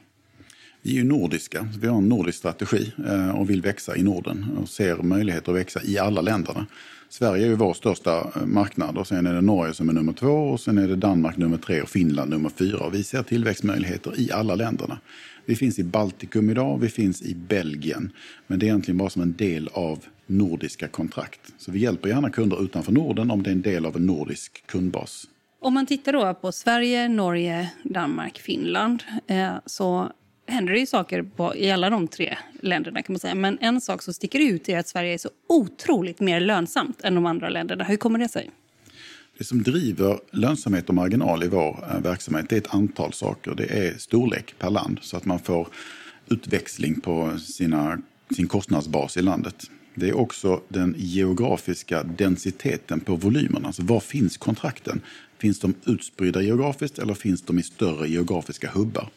Vi 0.87 0.93
är 0.93 0.97
ju 0.97 1.05
nordiska, 1.05 1.69
vi 1.81 1.87
har 1.87 1.99
en 1.99 2.09
nordisk 2.09 2.39
strategi 2.39 2.93
eh, 3.07 3.31
och 3.31 3.51
vill 3.51 3.63
växa 3.63 3.97
i 3.97 4.03
Norden 4.03 4.47
och 4.63 4.69
ser 4.69 4.97
möjligheter 4.97 5.53
att 5.53 5.59
växa 5.59 5.81
i 5.83 5.99
alla 5.99 6.21
länderna. 6.21 6.67
Sverige 7.09 7.45
är 7.45 7.49
ju 7.49 7.55
vår 7.55 7.75
största 7.75 8.33
eh, 8.37 8.47
marknad 8.47 8.99
och 8.99 9.07
sen 9.07 9.27
är 9.27 9.35
det 9.35 9.41
Norge 9.41 9.75
som 9.75 9.89
är 9.89 9.93
nummer 9.93 10.13
två 10.13 10.29
och 10.29 10.61
sen 10.61 10.79
är 10.79 10.89
det 10.89 10.97
Danmark 10.97 11.37
nummer 11.37 11.57
tre 11.57 11.83
och 11.83 11.89
Finland 11.89 12.31
nummer 12.31 12.49
fyra. 12.49 12.79
Och 12.79 12.95
vi 12.95 13.05
ser 13.05 13.23
tillväxtmöjligheter 13.23 14.21
i 14.21 14.33
alla 14.33 14.55
länderna. 14.55 14.99
Vi 15.45 15.57
finns 15.57 15.79
i 15.79 15.85
Baltikum 15.85 16.51
idag, 16.51 16.79
vi 16.81 16.89
finns 16.89 17.23
i 17.23 17.35
Belgien. 17.35 18.13
Men 18.47 18.59
det 18.59 18.67
är 18.67 18.69
egentligen 18.69 18.99
bara 18.99 19.11
som 19.11 19.23
en 19.23 19.37
del 19.37 19.69
av 19.73 20.05
nordiska 20.27 20.89
kontrakt. 20.89 21.41
Så 21.59 21.73
vi 21.73 21.79
hjälper 21.79 22.09
gärna 22.09 22.31
kunder 22.31 22.63
utanför 22.63 22.93
Norden 22.93 23.31
om 23.31 23.43
det 23.43 23.51
är 23.51 23.53
en 23.53 23.63
del 23.63 23.87
av 23.87 23.97
en 23.97 24.07
nordisk 24.07 24.67
kundbas. 24.67 25.27
Om 25.61 25.75
man 25.75 25.87
tittar 25.87 26.13
då 26.13 26.35
på 26.35 26.53
Sverige, 26.53 27.09
Norge, 27.09 27.71
Danmark, 27.85 28.39
Finland 28.39 29.03
eh, 29.27 29.55
så 29.67 30.13
händer 30.47 30.73
det 30.73 30.79
ju 30.79 30.87
saker 30.87 31.23
på, 31.23 31.57
i 31.57 31.71
alla 31.71 31.91
de 31.91 32.09
tre 32.09 32.37
länderna. 32.61 33.03
kan 33.03 33.13
man 33.13 33.21
säga. 33.21 33.35
Men 33.35 33.59
en 33.61 33.81
sak 33.81 34.03
som 34.03 34.15
sticker 34.15 34.39
ut 34.39 34.69
är 34.69 34.79
att 34.79 34.89
Sverige 34.89 35.15
är 35.15 35.19
så 35.19 35.31
otroligt 35.47 36.21
mer 36.21 36.41
lönsamt 36.41 37.01
än 37.05 37.15
de 37.15 37.27
andra 37.27 37.49
länderna. 37.49 37.85
Hur 37.85 37.97
kommer 37.97 38.19
det 38.19 38.29
sig? 38.29 38.51
Det 39.39 39.45
som 39.45 39.63
driver 39.63 40.19
lönsamhet 40.31 40.89
och 40.89 40.95
marginal 40.95 41.45
i 41.45 41.49
vår 41.49 41.85
eh, 41.91 42.01
verksamhet 42.01 42.53
är 42.53 42.57
ett 42.57 42.75
antal 42.75 43.13
saker. 43.13 43.55
Det 43.55 43.65
är 43.65 43.99
storlek 43.99 44.55
per 44.59 44.71
land 44.71 44.99
så 45.03 45.17
att 45.17 45.25
man 45.25 45.39
får 45.39 45.69
utväxling 46.29 47.01
på 47.01 47.39
sina, 47.39 47.99
sin 48.37 48.47
kostnadsbas 48.47 49.17
i 49.17 49.23
landet. 49.23 49.71
Det 49.95 50.09
är 50.09 50.17
också 50.17 50.61
den 50.69 50.95
geografiska 50.99 52.03
densiteten 52.03 53.01
på 53.01 53.17
volymerna. 53.17 53.67
Alltså 53.67 53.83
var 53.83 54.01
finns 54.01 54.37
kontrakten? 54.37 55.01
Finns 55.39 55.61
de 55.61 55.75
utspridda 55.87 56.43
geografiskt 56.43 56.99
eller 56.99 57.15
finns 57.15 57.43
de 57.43 57.59
i 57.59 57.63
större 57.63 58.09
geografiska 58.09 58.71
hubbar? 58.71 59.09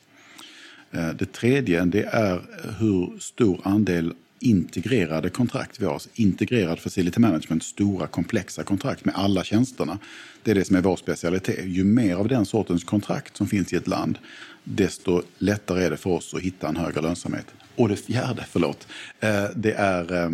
Eh, 0.91 1.09
det 1.09 1.33
tredje 1.33 1.85
det 1.85 2.03
är 2.03 2.41
hur 2.79 3.19
stor 3.19 3.61
andel 3.63 4.13
integrerade 4.39 5.29
kontrakt 5.29 5.81
vi 5.81 5.85
har. 5.85 5.93
Alltså 5.93 6.09
integrerad 6.13 6.79
facility 6.79 7.19
management, 7.19 7.63
stora 7.63 8.07
komplexa 8.07 8.63
kontrakt 8.63 9.05
med 9.05 9.15
alla 9.15 9.43
tjänsterna. 9.43 9.99
Det 10.43 10.51
är 10.51 10.55
det 10.55 10.65
som 10.65 10.75
är 10.75 10.81
vår 10.81 10.95
specialitet. 10.95 11.65
Ju 11.65 11.83
mer 11.83 12.15
av 12.15 12.27
den 12.27 12.45
sortens 12.45 12.83
kontrakt 12.83 13.37
som 13.37 13.47
finns 13.47 13.73
i 13.73 13.75
ett 13.75 13.87
land, 13.87 14.17
desto 14.63 15.21
lättare 15.37 15.83
är 15.83 15.89
det 15.89 15.97
för 15.97 16.09
oss 16.09 16.33
att 16.33 16.41
hitta 16.41 16.67
en 16.67 16.75
högre 16.75 17.01
lönsamhet. 17.01 17.45
Och 17.75 17.89
det 17.89 17.95
fjärde, 17.95 18.45
förlåt, 18.49 18.87
eh, 19.19 19.45
det 19.55 19.73
är 19.73 20.31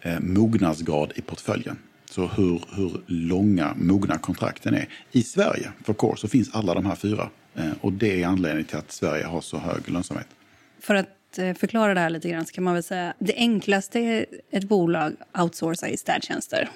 eh, 0.00 0.20
mognadsgrad 0.20 1.12
i 1.16 1.20
portföljen. 1.20 1.76
Så 2.10 2.26
hur, 2.26 2.64
hur 2.76 3.00
långa 3.06 3.74
mogna 3.76 4.18
kontrakten 4.18 4.74
är. 4.74 4.88
I 5.12 5.22
Sverige, 5.22 5.72
för 5.84 5.94
Core, 5.94 6.16
så 6.16 6.28
finns 6.28 6.54
alla 6.54 6.74
de 6.74 6.86
här 6.86 6.94
fyra 6.94 7.28
Eh, 7.54 7.72
och 7.80 7.92
det 7.92 8.22
är 8.22 8.26
anledningen 8.26 8.64
till 8.64 8.76
att 8.76 8.92
Sverige 8.92 9.24
har 9.24 9.40
så 9.40 9.58
hög 9.58 9.90
lönsamhet. 9.90 10.26
För 10.80 10.94
att 10.94 11.38
eh, 11.38 11.54
förklara 11.54 11.94
det 11.94 12.00
här 12.00 12.10
lite 12.10 12.28
grann 12.28 12.46
så 12.46 12.52
kan 12.52 12.64
man 12.64 12.74
väl 12.74 12.82
säga 12.82 13.14
det 13.18 13.34
enklaste 13.36 14.26
ett 14.50 14.64
bolag 14.64 15.12
outsourcar 15.38 15.86
är 15.86 15.96
städtjänster. 15.96 16.68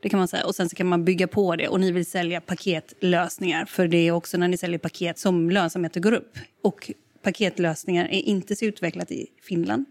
Det 0.00 0.08
kan 0.08 0.18
man 0.18 0.28
säga. 0.28 0.46
Och 0.46 0.54
sen 0.54 0.68
så 0.68 0.76
kan 0.76 0.86
man 0.86 1.04
bygga 1.04 1.26
på 1.26 1.56
det 1.56 1.68
och 1.68 1.80
ni 1.80 1.92
vill 1.92 2.06
sälja 2.06 2.40
paketlösningar 2.40 3.64
för 3.64 3.88
det 3.88 4.08
är 4.08 4.12
också 4.12 4.38
när 4.38 4.48
ni 4.48 4.56
säljer 4.56 4.78
paket 4.78 5.18
som 5.18 5.50
lönsamheten 5.50 6.02
går 6.02 6.12
upp. 6.12 6.38
Och 6.62 6.90
paketlösningar 7.22 8.04
är 8.04 8.20
inte 8.20 8.56
så 8.56 8.64
utvecklat 8.64 9.10
i 9.10 9.26
Finland. 9.42 9.86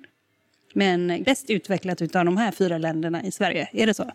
Men 0.74 1.24
bäst 1.24 1.50
utvecklat 1.50 2.02
av 2.02 2.26
de 2.26 2.38
här 2.38 2.52
fyra 2.52 2.78
länderna 2.78 3.24
i 3.24 3.32
Sverige. 3.32 3.70
Är 3.72 3.88
det 3.88 3.94
så? 3.94 4.12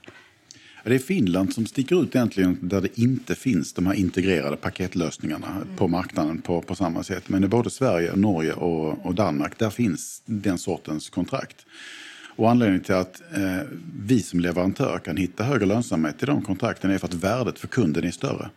Det 0.85 0.94
är 0.94 0.99
Finland 0.99 1.54
som 1.54 1.66
sticker 1.66 2.02
ut 2.02 2.16
egentligen 2.16 2.58
där 2.62 2.80
det 2.80 2.99
inte 2.99 3.35
finns 3.35 3.73
de 3.73 3.87
här 3.87 3.94
integrerade 3.94 4.56
paketlösningarna 4.56 5.47
mm. 5.47 5.76
på 5.76 5.88
marknaden 5.88 6.40
på, 6.40 6.62
på 6.62 6.75
samma 6.75 7.02
sätt. 7.02 7.28
Men 7.28 7.44
i 7.44 7.49
både 7.49 7.70
Sverige, 7.70 8.16
Norge 8.16 8.52
och, 8.52 9.06
och 9.06 9.14
Danmark, 9.14 9.58
där 9.58 9.70
finns 9.70 10.23
den 10.25 10.58
sortens 10.58 11.11
kontrakt. 11.11 11.66
Och 12.37 12.50
anledningen 12.50 12.85
till 12.85 12.94
att 12.94 13.23
eh, 13.35 13.66
vi 14.02 14.23
som 14.23 14.40
leverantör 14.40 14.99
kan 14.99 15.16
hitta 15.16 15.44
högre 15.44 15.66
lönsamhet 15.66 16.23
i 16.23 16.26
de 16.26 16.42
kontrakten 16.42 16.90
är 16.90 16.99
för 16.99 17.06
att 17.06 17.14
värdet 17.14 17.58
för 17.58 17.68
kunden 17.68 18.04
är 18.04 18.11
större. 18.11 18.50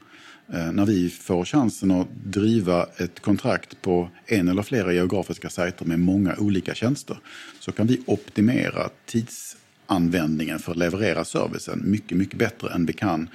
Eh, 0.54 0.72
när 0.72 0.86
vi 0.86 1.10
får 1.10 1.46
chansen 1.46 1.92
att 1.92 2.08
driva 2.24 2.86
ett 2.98 3.20
kontrakt 3.20 3.82
på 3.82 4.10
en 4.26 4.48
eller 4.48 4.64
flera 4.64 4.94
geografiska 4.94 5.50
sajter 5.50 5.86
med 5.86 6.00
många 6.00 6.36
olika 6.38 6.74
tjänster 6.74 7.18
så 7.60 7.72
kan 7.72 7.88
vi 7.88 8.02
optimera 8.06 8.90
tids 9.06 9.58
användningen 9.92 10.60
för 10.60 10.72
att 10.72 10.78
leverera 10.78 11.26
servicen 11.26 11.82
mycket, 11.86 12.18
mycket 12.18 12.40
bättre 12.40 12.74
än 12.74 12.86
vi 12.86 12.94
kan 12.94 13.30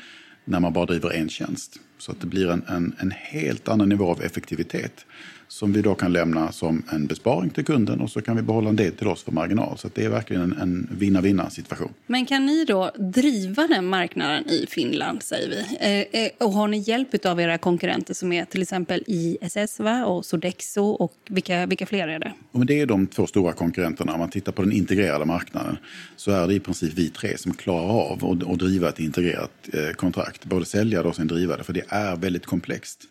när 0.45 0.61
man 0.61 0.73
bara 0.73 0.87
driver 0.87 1.11
en 1.11 1.29
tjänst. 1.29 1.81
Så 1.99 2.12
att 2.12 2.21
det 2.21 2.26
blir 2.26 2.50
en, 2.50 2.62
en, 2.69 2.95
en 2.99 3.11
helt 3.11 3.69
annan 3.69 3.88
nivå 3.88 4.11
av 4.11 4.23
effektivitet 4.23 5.07
som 5.49 5.73
vi 5.73 5.83
då 5.83 5.95
kan 5.95 6.12
lämna 6.12 6.53
som 6.53 6.83
en 6.91 7.07
besparing 7.07 7.50
till 7.50 7.65
kunden 7.65 8.00
och 8.00 8.11
så 8.11 8.23
kan 8.23 8.37
vi 8.37 8.43
behålla 8.43 8.69
en 8.69 8.76
del 8.76 8.93
till 8.93 9.09
oss 9.09 9.23
för 9.23 9.33
marginal. 9.33 9.79
Så 9.79 9.88
det 9.95 10.05
är 10.05 10.09
verkligen 10.09 10.43
en, 10.43 10.53
en 10.53 10.88
vinna-vinna 10.91 11.50
situation. 11.50 11.93
Men 12.07 12.26
kan 12.26 12.47
ni 12.47 12.65
då 12.65 12.91
driva 12.99 13.67
den 13.67 13.87
marknaden 13.87 14.49
i 14.49 14.67
Finland, 14.69 15.23
säger 15.23 15.49
vi? 15.49 15.76
Eh, 15.81 16.23
eh, 16.23 16.31
och 16.38 16.53
har 16.53 16.69
ni 16.69 16.79
hjälp 16.79 17.26
av 17.26 17.41
era 17.41 17.59
konkurrenter 17.59 18.15
som 18.15 18.33
är 18.33 18.45
till 18.45 18.62
exempel 18.62 19.05
ISS 19.07 19.81
va? 19.81 20.05
och 20.05 20.25
Sodexo 20.25 20.83
och 20.83 21.12
vilka, 21.29 21.67
vilka 21.67 21.87
fler 21.87 22.09
är 22.09 22.19
det? 22.19 22.33
Och 22.53 22.67
det 22.67 22.81
är 22.81 22.87
de 22.87 23.07
två 23.07 23.26
stora 23.26 23.53
konkurrenterna. 23.53 24.12
Om 24.12 24.21
man 24.21 24.31
tittar 24.31 24.53
på 24.53 24.62
den 24.62 24.73
integrerade 24.73 25.25
marknaden 25.25 25.79
så 26.17 26.31
är 26.31 26.47
det 26.47 26.55
i 26.55 26.61
princip 26.61 26.93
vi 26.95 27.11
tre 27.11 27.38
som 27.38 27.55
klarar 27.55 27.88
av 27.88 28.38
att 28.50 28.59
driva 28.59 28.88
ett 28.88 29.00
integrerat 29.00 29.50
eh, 29.73 29.95
kontrakt. 29.97 30.45
Både 30.45 30.65
sälja 30.65 31.03
och 31.03 31.17
sen 31.17 31.26
driva 31.26 31.57
det, 31.57 31.65
för 31.65 31.73
det 31.73 31.86
är 31.88 32.16
väldigt 32.16 32.47
komplext. 32.47 33.05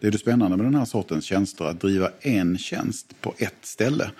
Det 0.00 0.06
är 0.06 0.10
det 0.10 0.18
spännande 0.18 0.56
med 0.56 0.66
den 0.66 0.74
här 0.74 0.84
sortens 0.84 1.24
tjänster, 1.24 1.64
att 1.64 1.80
driva 1.80 2.10
en 2.20 2.58
tjänst 2.58 3.20
på 3.20 3.34
ett 3.38 3.54
ställe. 3.62 4.10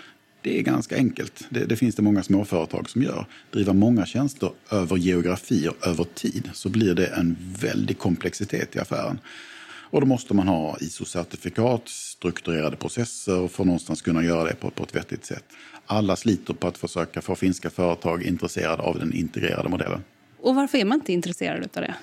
Det 0.42 0.58
är 0.58 0.62
ganska 0.62 0.96
enkelt. 0.96 1.46
Det, 1.50 1.64
det 1.64 1.76
finns 1.76 1.94
det 1.94 2.02
många 2.02 2.22
småföretag 2.22 2.90
som 2.90 3.02
gör. 3.02 3.26
Driva 3.50 3.72
många 3.72 4.06
tjänster 4.06 4.50
över 4.70 4.96
geografier, 4.96 5.72
över 5.86 6.04
tid, 6.04 6.50
så 6.52 6.68
blir 6.68 6.94
det 6.94 7.06
en 7.06 7.36
väldig 7.60 7.98
komplexitet 7.98 8.76
i 8.76 8.78
affären. 8.78 9.18
Och 9.90 10.00
då 10.00 10.06
måste 10.06 10.34
man 10.34 10.48
ha 10.48 10.76
ISO-certifikat, 10.80 11.88
strukturerade 11.88 12.76
processer 12.76 13.48
för 13.48 13.62
att 13.62 13.66
någonstans 13.66 14.02
kunna 14.02 14.24
göra 14.24 14.44
det 14.44 14.54
på, 14.54 14.70
på 14.70 14.82
ett 14.82 14.96
vettigt 14.96 15.24
sätt. 15.24 15.44
Alla 15.86 16.16
sliter 16.16 16.54
på 16.54 16.68
att 16.68 16.78
försöka 16.78 17.20
få 17.20 17.34
finska 17.34 17.70
företag 17.70 18.22
intresserade 18.22 18.82
av 18.82 18.98
den 18.98 19.12
integrerade 19.12 19.68
modellen. 19.68 20.04
Och 20.40 20.54
varför 20.54 20.78
är 20.78 20.84
man 20.84 20.98
inte 20.98 21.12
intresserad 21.12 21.62
av 21.76 21.82
det? 21.82 21.94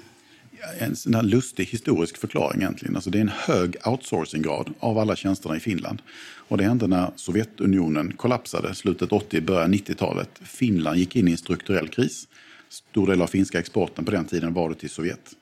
En 0.80 0.96
sån 0.96 1.16
här 1.16 1.24
lustig 1.24 1.66
historisk 1.66 2.18
förklaring 2.18 2.62
egentligen. 2.62 2.96
Alltså 2.96 3.10
det 3.10 3.18
är 3.18 3.22
en 3.22 3.32
hög 3.36 3.76
outsourcinggrad 3.86 4.74
av 4.80 4.98
alla 4.98 5.16
tjänsterna 5.16 5.58
i 5.58 5.60
Finland. 5.60 6.02
Och 6.48 6.58
det 6.58 6.64
hände 6.64 6.88
när 6.88 7.12
Sovjetunionen 7.16 8.14
kollapsade 8.14 8.76
slutet 8.76 9.12
80, 9.12 9.42
början 9.42 9.74
90-talet. 9.74 10.30
Finland 10.44 10.98
gick 10.98 11.16
in 11.16 11.28
i 11.28 11.32
en 11.32 11.38
strukturell 11.38 11.88
kris. 11.88 12.28
Stor 12.70 13.08
del 13.08 13.22
av 13.22 13.28
finska 13.28 13.60
exporten 13.60 14.06
på 14.06 14.12
den 14.12 14.26
tiden 14.26 14.54
var 14.54 14.70
det 14.70 14.76
till 14.76 14.90
Sovjet. 14.90 15.36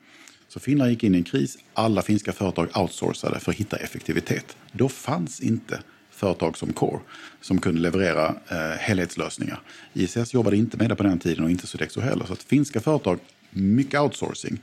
Så 0.48 0.60
Finland 0.60 0.90
gick 0.90 1.04
in 1.04 1.14
i 1.14 1.18
en 1.18 1.24
kris. 1.24 1.58
Alla 1.74 2.02
finska 2.02 2.32
företag 2.32 2.68
outsourcade 2.74 3.40
för 3.40 3.50
att 3.50 3.58
hitta 3.58 3.76
effektivitet. 3.76 4.56
Då 4.72 4.88
fanns 4.88 5.40
inte 5.40 5.80
företag 6.10 6.58
som 6.58 6.72
Core 6.72 7.00
som 7.40 7.60
kunde 7.60 7.80
leverera 7.80 8.34
eh, 8.48 8.78
helhetslösningar. 8.78 9.60
ISS 9.92 10.34
jobbade 10.34 10.56
inte 10.56 10.76
med 10.76 10.88
det 10.88 10.96
på 10.96 11.02
den 11.02 11.18
tiden 11.18 11.44
och 11.44 11.50
inte 11.50 11.66
Sodexo 11.66 12.00
heller. 12.00 12.24
Så 12.24 12.32
att 12.32 12.42
finska 12.42 12.80
företag, 12.80 13.18
mycket 13.50 14.00
outsourcing 14.00 14.58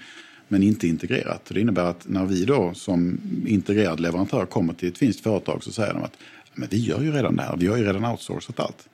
men 0.54 0.64
inte 0.64 0.88
integrerat. 0.88 1.46
Det 1.46 1.62
innebär 1.62 1.84
att 1.84 2.08
när 2.08 2.26
vi 2.26 2.46
då 2.46 2.74
som 2.74 3.22
integrerad 3.48 4.00
leverantör 4.00 4.46
kommer 4.46 4.74
till 4.74 4.90
ett 4.90 4.98
finskt 4.98 5.24
företag 5.24 5.64
så 5.64 5.72
säger 5.72 5.94
de 5.94 6.04
att 6.04 6.18
men 6.54 6.68
vi 6.72 6.78
gör 6.78 7.02
ju 7.02 7.12
redan 7.12 7.36
det 7.36 7.44
här, 7.44 7.58
vi 7.58 7.68
har 7.68 7.78
ju 7.78 7.84
redan 7.84 8.06
outsourcat 8.06 8.60
allt. 8.60 8.90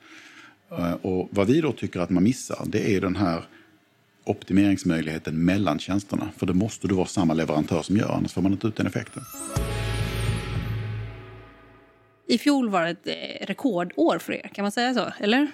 Eh, 0.70 0.92
och 0.92 1.28
vad 1.32 1.46
vi 1.46 1.60
då 1.60 1.72
tycker 1.72 2.00
att 2.00 2.10
man 2.10 2.22
missar 2.22 2.58
det 2.66 2.96
är 2.96 3.00
den 3.00 3.16
här 3.16 3.44
optimeringsmöjligheten 4.24 5.44
mellan 5.44 5.78
tjänsterna. 5.78 6.28
För 6.36 6.46
det 6.46 6.54
måste 6.54 6.88
då 6.88 6.94
vara 6.94 7.06
samma 7.06 7.34
leverantör 7.34 7.82
som 7.82 7.96
gör, 7.96 8.12
annars 8.12 8.32
får 8.32 8.42
man 8.42 8.52
inte 8.52 8.66
ut 8.66 8.76
den 8.76 8.86
effekten. 8.86 9.22
I 12.26 12.38
fjol 12.38 12.68
var 12.68 12.82
det 12.82 12.90
ett 12.90 13.06
eh, 13.06 13.46
rekordår 13.46 14.18
för 14.18 14.32
er, 14.32 14.50
kan 14.54 14.62
man 14.62 14.72
säga 14.72 14.94
så? 14.94 15.06
Eller? 15.18 15.48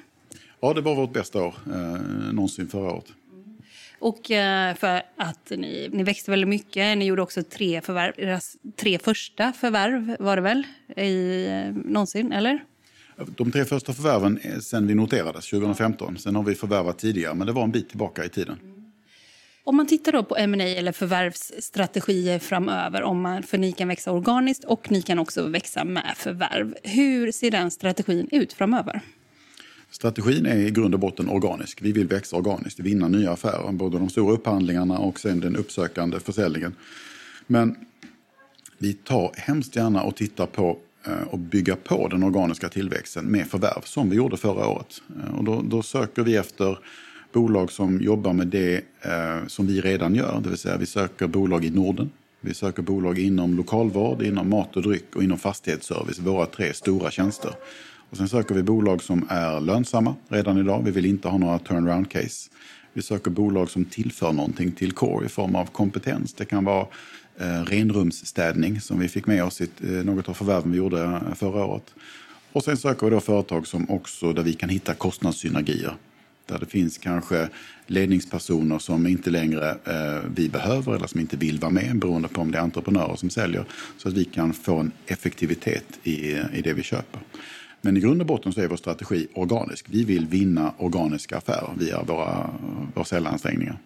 Ja, 0.60 0.74
det 0.74 0.80
var 0.80 0.94
vårt 0.94 1.12
bästa 1.12 1.42
år 1.42 1.54
eh, 1.66 2.32
någonsin 2.32 2.68
förra 2.68 2.92
året. 2.92 3.06
Och 3.98 4.30
eh, 4.30 4.74
för 4.74 5.02
att 5.16 5.50
ni, 5.50 5.88
ni 5.92 6.02
växte 6.02 6.30
väldigt 6.30 6.48
mycket. 6.48 6.98
Ni 6.98 7.04
gjorde 7.04 7.22
också 7.22 7.42
tre 7.42 7.80
förvärv. 7.80 8.40
tre 8.76 8.98
första 8.98 9.52
förvärv 9.52 10.16
var 10.18 10.36
det 10.36 10.42
väl 10.42 10.66
i, 10.96 11.46
eh, 11.46 11.74
någonsin, 11.84 12.32
eller? 12.32 12.64
De 13.36 13.52
tre 13.52 13.64
första 13.64 13.92
förvärven 13.92 14.40
sen 14.60 14.86
vi 14.86 14.94
noterades 14.94 15.50
2015. 15.50 16.18
Sen 16.18 16.36
har 16.36 16.42
vi 16.42 16.54
förvärvat 16.54 16.98
tidigare, 16.98 17.34
men 17.34 17.46
det 17.46 17.52
var 17.52 17.64
en 17.64 17.70
bit 17.70 17.88
tillbaka 17.88 18.24
i 18.24 18.28
tiden. 18.28 18.58
Om 19.64 19.76
man 19.76 19.86
tittar 19.86 20.12
då 20.12 20.22
på 20.22 20.36
M&A 20.36 20.64
eller 20.64 20.92
förvärvsstrategier 20.92 22.38
framöver, 22.38 23.02
om 23.02 23.20
man, 23.20 23.42
för 23.42 23.58
ni 23.58 23.72
kan 23.72 23.88
växa 23.88 24.12
organiskt 24.12 24.64
och 24.64 24.90
ni 24.90 25.02
kan 25.02 25.18
också 25.18 25.48
växa 25.48 25.84
med 25.84 26.14
förvärv. 26.16 26.74
Hur 26.82 27.32
ser 27.32 27.50
den 27.50 27.70
strategin 27.70 28.28
ut 28.32 28.52
framöver? 28.52 29.00
Strategin 29.90 30.46
är 30.46 30.56
i 30.56 30.70
grund 30.70 30.94
och 30.94 31.00
botten 31.00 31.28
organisk. 31.28 31.82
Vi 31.82 31.92
vill 31.92 32.06
växa 32.06 32.36
organiskt, 32.36 32.80
vinna 32.80 33.08
nya 33.08 33.32
affärer, 33.32 33.72
både 33.72 33.98
de 33.98 34.08
stora 34.08 34.34
upphandlingarna 34.34 34.98
och 34.98 35.20
sen 35.20 35.40
den 35.40 35.56
uppsökande 35.56 36.20
försäljningen. 36.20 36.74
Men 37.46 37.76
vi 38.78 38.92
tar 38.92 39.32
hemskt 39.36 39.76
gärna 39.76 40.02
och 40.02 40.16
tittar 40.16 40.46
på 40.46 40.78
eh, 41.06 41.28
och 41.30 41.38
bygga 41.38 41.76
på 41.76 42.08
den 42.08 42.22
organiska 42.22 42.68
tillväxten 42.68 43.24
med 43.24 43.46
förvärv, 43.46 43.80
som 43.84 44.10
vi 44.10 44.16
gjorde 44.16 44.36
förra 44.36 44.68
året. 44.68 45.02
Eh, 45.24 45.38
och 45.38 45.44
då, 45.44 45.62
då 45.62 45.82
söker 45.82 46.22
vi 46.22 46.36
efter 46.36 46.78
bolag 47.32 47.72
som 47.72 48.00
jobbar 48.00 48.32
med 48.32 48.46
det 48.46 48.76
eh, 49.00 49.46
som 49.46 49.66
vi 49.66 49.80
redan 49.80 50.14
gör, 50.14 50.40
det 50.40 50.48
vill 50.48 50.58
säga 50.58 50.76
vi 50.76 50.86
söker 50.86 51.26
bolag 51.26 51.64
i 51.64 51.70
Norden, 51.70 52.10
vi 52.40 52.54
söker 52.54 52.82
bolag 52.82 53.18
inom 53.18 53.56
lokalvård, 53.56 54.22
inom 54.22 54.50
mat 54.50 54.76
och 54.76 54.82
dryck 54.82 55.16
och 55.16 55.22
inom 55.22 55.38
fastighetsservice, 55.38 56.18
våra 56.18 56.46
tre 56.46 56.72
stora 56.72 57.10
tjänster. 57.10 57.52
Och 58.10 58.16
sen 58.16 58.28
söker 58.28 58.54
vi 58.54 58.62
bolag 58.62 59.02
som 59.02 59.26
är 59.28 59.60
lönsamma 59.60 60.14
redan 60.28 60.58
idag. 60.58 60.82
Vi 60.84 60.90
vill 60.90 61.06
inte 61.06 61.28
ha 61.28 61.38
några 61.38 61.58
turnaround 61.58 62.10
case. 62.10 62.50
Vi 62.92 63.02
söker 63.02 63.30
bolag 63.30 63.70
som 63.70 63.84
tillför 63.84 64.32
någonting 64.32 64.72
till 64.72 64.92
Core 64.92 65.26
i 65.26 65.28
form 65.28 65.54
av 65.54 65.66
kompetens. 65.66 66.34
Det 66.34 66.44
kan 66.44 66.64
vara 66.64 66.86
eh, 67.36 67.62
renrumsstädning 67.62 68.80
som 68.80 68.98
vi 68.98 69.08
fick 69.08 69.26
med 69.26 69.44
oss 69.44 69.60
i 69.60 69.68
eh, 69.82 69.90
något 69.90 70.28
av 70.28 70.34
förvärven 70.34 70.72
vi 70.72 70.78
gjorde 70.78 71.02
eh, 71.02 71.34
förra 71.34 71.64
året. 71.64 71.94
Och 72.52 72.64
sen 72.64 72.76
söker 72.76 73.06
vi 73.06 73.10
då 73.10 73.20
företag 73.20 73.66
som 73.66 73.90
också 73.90 74.32
där 74.32 74.42
vi 74.42 74.52
kan 74.52 74.68
hitta 74.68 74.94
kostnadssynergier. 74.94 75.94
Där 76.46 76.58
det 76.58 76.66
finns 76.66 76.98
kanske 76.98 77.48
ledningspersoner 77.86 78.78
som 78.78 79.06
inte 79.06 79.30
längre 79.30 79.70
eh, 79.70 80.30
vi 80.34 80.48
behöver 80.48 80.94
eller 80.94 81.06
som 81.06 81.20
inte 81.20 81.36
vill 81.36 81.58
vara 81.58 81.70
med 81.70 81.98
beroende 81.98 82.28
på 82.28 82.40
om 82.40 82.52
det 82.52 82.58
är 82.58 82.62
entreprenörer 82.62 83.16
som 83.16 83.30
säljer. 83.30 83.64
Så 83.96 84.08
att 84.08 84.14
vi 84.14 84.24
kan 84.24 84.52
få 84.52 84.76
en 84.76 84.92
effektivitet 85.06 85.86
i, 86.02 86.32
i 86.52 86.62
det 86.64 86.72
vi 86.72 86.82
köper. 86.82 87.20
Men 87.86 87.96
i 87.96 88.00
grund 88.00 88.20
och 88.20 88.26
botten 88.26 88.52
så 88.52 88.60
är 88.60 88.68
vår 88.68 88.76
strategi 88.76 89.26
organisk. 89.34 89.86
Vi 89.88 90.04
vill 90.04 90.26
vinna 90.26 90.74
organiska 90.78 91.36
affärer 91.36 91.70
via 91.78 92.02
våra, 92.02 92.50
våra 92.94 93.04
säljansträngningar. 93.04 93.78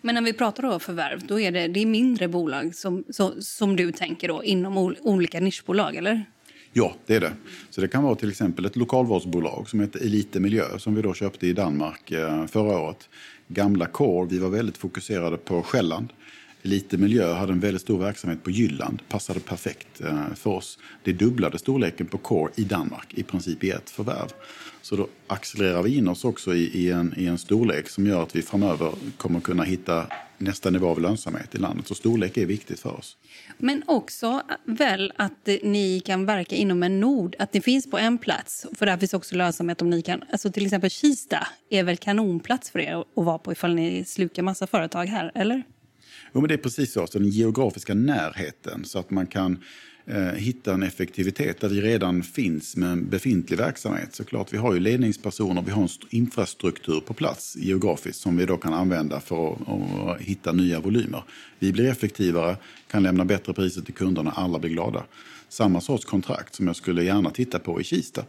Men 0.00 0.14
när 0.14 0.22
vi 0.22 0.32
pratar 0.32 0.64
om 0.64 0.80
förvärv, 0.80 1.26
då 1.26 1.40
är 1.40 1.52
det, 1.52 1.68
det 1.68 1.80
är 1.80 1.86
mindre 1.86 2.28
bolag 2.28 2.74
som, 2.74 3.04
som, 3.10 3.32
som 3.40 3.76
du 3.76 3.92
tänker 3.92 4.28
då, 4.28 4.44
inom 4.44 4.94
olika 5.00 5.40
nischbolag, 5.40 5.96
eller? 5.96 6.24
Ja, 6.72 6.94
det 7.06 7.14
är 7.14 7.20
det. 7.20 7.32
Så 7.70 7.80
det 7.80 7.88
kan 7.88 8.02
vara 8.02 8.14
till 8.14 8.30
exempel 8.30 8.64
ett 8.64 8.76
lokalvårdsbolag 8.76 9.68
som 9.68 9.80
heter 9.80 10.00
Elite 10.00 10.40
Miljö 10.40 10.78
som 10.78 10.94
vi 10.94 11.02
då 11.02 11.14
köpte 11.14 11.46
i 11.46 11.52
Danmark 11.52 12.10
eh, 12.10 12.46
förra 12.46 12.78
året. 12.78 13.08
Gamla 13.48 13.86
Core, 13.86 14.28
vi 14.30 14.38
var 14.38 14.48
väldigt 14.48 14.76
fokuserade 14.76 15.36
på 15.36 15.62
Själland. 15.62 16.08
Lite 16.62 16.96
miljö 16.96 17.32
hade 17.32 17.52
en 17.52 17.60
väldigt 17.60 17.82
stor 17.82 17.98
verksamhet 17.98 18.44
på 18.44 18.50
Jylland. 18.50 19.02
Passade 19.08 19.40
perfekt 19.40 20.00
eh, 20.00 20.34
för 20.34 20.50
oss. 20.50 20.78
Det 21.04 21.12
dubblade 21.12 21.58
storleken 21.58 22.06
på 22.06 22.18
Core 22.18 22.52
i 22.56 22.64
Danmark 22.64 23.14
i 23.14 23.22
princip 23.22 23.64
i 23.64 23.70
ett 23.70 23.90
förvärv. 23.90 24.28
Så 24.82 24.96
då 24.96 25.08
accelererar 25.26 25.82
vi 25.82 25.96
in 25.96 26.08
oss 26.08 26.24
också 26.24 26.54
i, 26.54 26.62
i, 26.62 26.90
en, 26.90 27.14
i 27.16 27.26
en 27.26 27.38
storlek 27.38 27.88
som 27.88 28.06
gör 28.06 28.22
att 28.22 28.36
vi 28.36 28.42
framöver 28.42 28.92
kommer 29.16 29.40
kunna 29.40 29.62
hitta 29.62 30.06
nästa 30.38 30.70
nivå 30.70 30.88
av 30.88 31.00
lönsamhet 31.00 31.54
i 31.54 31.58
landet. 31.58 31.86
Så 31.86 31.94
storlek 31.94 32.36
är 32.36 32.46
viktigt 32.46 32.80
för 32.80 32.98
oss. 32.98 33.16
Men 33.58 33.82
också 33.86 34.42
väl 34.64 35.12
att 35.16 35.48
ni 35.62 36.00
kan 36.00 36.26
verka 36.26 36.56
inom 36.56 36.82
en 36.82 37.00
nod, 37.00 37.36
att 37.38 37.54
ni 37.54 37.60
finns 37.60 37.90
på 37.90 37.98
en 37.98 38.18
plats. 38.18 38.66
För 38.74 38.86
där 38.86 38.96
finns 38.96 39.14
också 39.14 39.36
lönsamhet 39.36 39.82
om 39.82 39.90
ni 39.90 40.02
kan, 40.02 40.24
alltså 40.32 40.52
till 40.52 40.64
exempel 40.64 40.90
Kista 40.90 41.48
är 41.70 41.84
väl 41.84 41.96
kanonplats 41.96 42.70
för 42.70 42.78
er 42.78 43.00
att 43.00 43.06
vara 43.14 43.38
på 43.38 43.52
ifall 43.52 43.74
ni 43.74 44.04
slukar 44.04 44.42
massa 44.42 44.66
företag 44.66 45.06
här, 45.06 45.32
eller? 45.34 45.62
Jo, 46.32 46.40
men 46.40 46.48
det 46.48 46.54
är 46.54 46.58
precis 46.58 46.92
så. 46.92 47.06
så 47.06 47.18
den 47.18 47.28
geografiska 47.28 47.94
närheten 47.94 48.84
så 48.84 48.98
att 48.98 49.10
man 49.10 49.26
kan 49.26 49.58
eh, 50.06 50.22
hitta 50.22 50.74
en 50.74 50.82
effektivitet 50.82 51.60
där 51.60 51.68
vi 51.68 51.80
redan 51.80 52.22
finns 52.22 52.76
med 52.76 52.92
en 52.92 53.08
befintlig 53.08 53.58
verksamhet. 53.58 54.14
Såklart, 54.14 54.52
vi 54.52 54.56
har 54.56 54.74
ju 54.74 54.80
ledningspersoner, 54.80 55.62
vi 55.62 55.70
har 55.70 55.82
en 55.82 55.88
infrastruktur 56.10 57.00
på 57.00 57.14
plats 57.14 57.56
geografiskt 57.56 58.20
som 58.20 58.36
vi 58.36 58.46
då 58.46 58.56
kan 58.56 58.74
använda 58.74 59.20
för 59.20 59.52
att, 59.52 59.68
att 59.68 60.20
hitta 60.20 60.52
nya 60.52 60.80
volymer. 60.80 61.24
Vi 61.58 61.72
blir 61.72 61.90
effektivare, 61.90 62.56
kan 62.90 63.02
lämna 63.02 63.24
bättre 63.24 63.52
priser 63.52 63.82
till 63.82 63.94
kunderna, 63.94 64.30
alla 64.30 64.58
blir 64.58 64.70
glada. 64.70 65.04
Samma 65.48 65.80
sorts 65.80 66.04
kontrakt 66.04 66.54
som 66.54 66.66
jag 66.66 66.76
skulle 66.76 67.04
gärna 67.04 67.30
titta 67.30 67.58
på 67.58 67.80
i 67.80 67.84
Kista. 67.84 68.24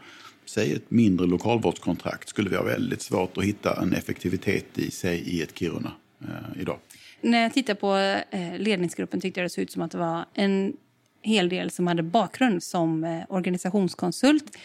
Säg 0.45 0.73
ett 0.73 0.91
mindre 0.91 1.27
lokalvårdskontrakt 1.27 2.29
skulle 2.29 2.49
vi 2.49 2.55
ha 2.55 2.63
väldigt 2.63 3.01
svårt 3.01 3.37
att 3.37 3.43
hitta 3.43 3.81
en 3.81 3.93
effektivitet 3.93 4.77
i 4.77 4.91
sig 4.91 5.19
i 5.19 5.41
ett 5.41 5.57
Kiruna 5.57 5.91
eh, 6.21 6.61
idag. 6.61 6.77
När 7.23 7.41
jag 7.41 7.53
tittade 7.53 7.79
på 7.79 7.95
eh, 8.31 8.57
ledningsgruppen 8.57 9.21
tyckte 9.21 9.39
jag 9.39 9.45
det 9.45 9.49
såg 9.49 9.62
ut 9.62 9.71
som 9.71 9.81
att 9.81 9.91
det 9.91 9.97
var 9.97 10.25
en 10.33 10.73
hel 11.21 11.49
del 11.49 11.71
som 11.71 11.88
hade 11.88 12.03
bakgrund 12.03 12.63
som 12.63 13.03
eh, 13.03 13.23
organisationskonsult. 13.29 14.57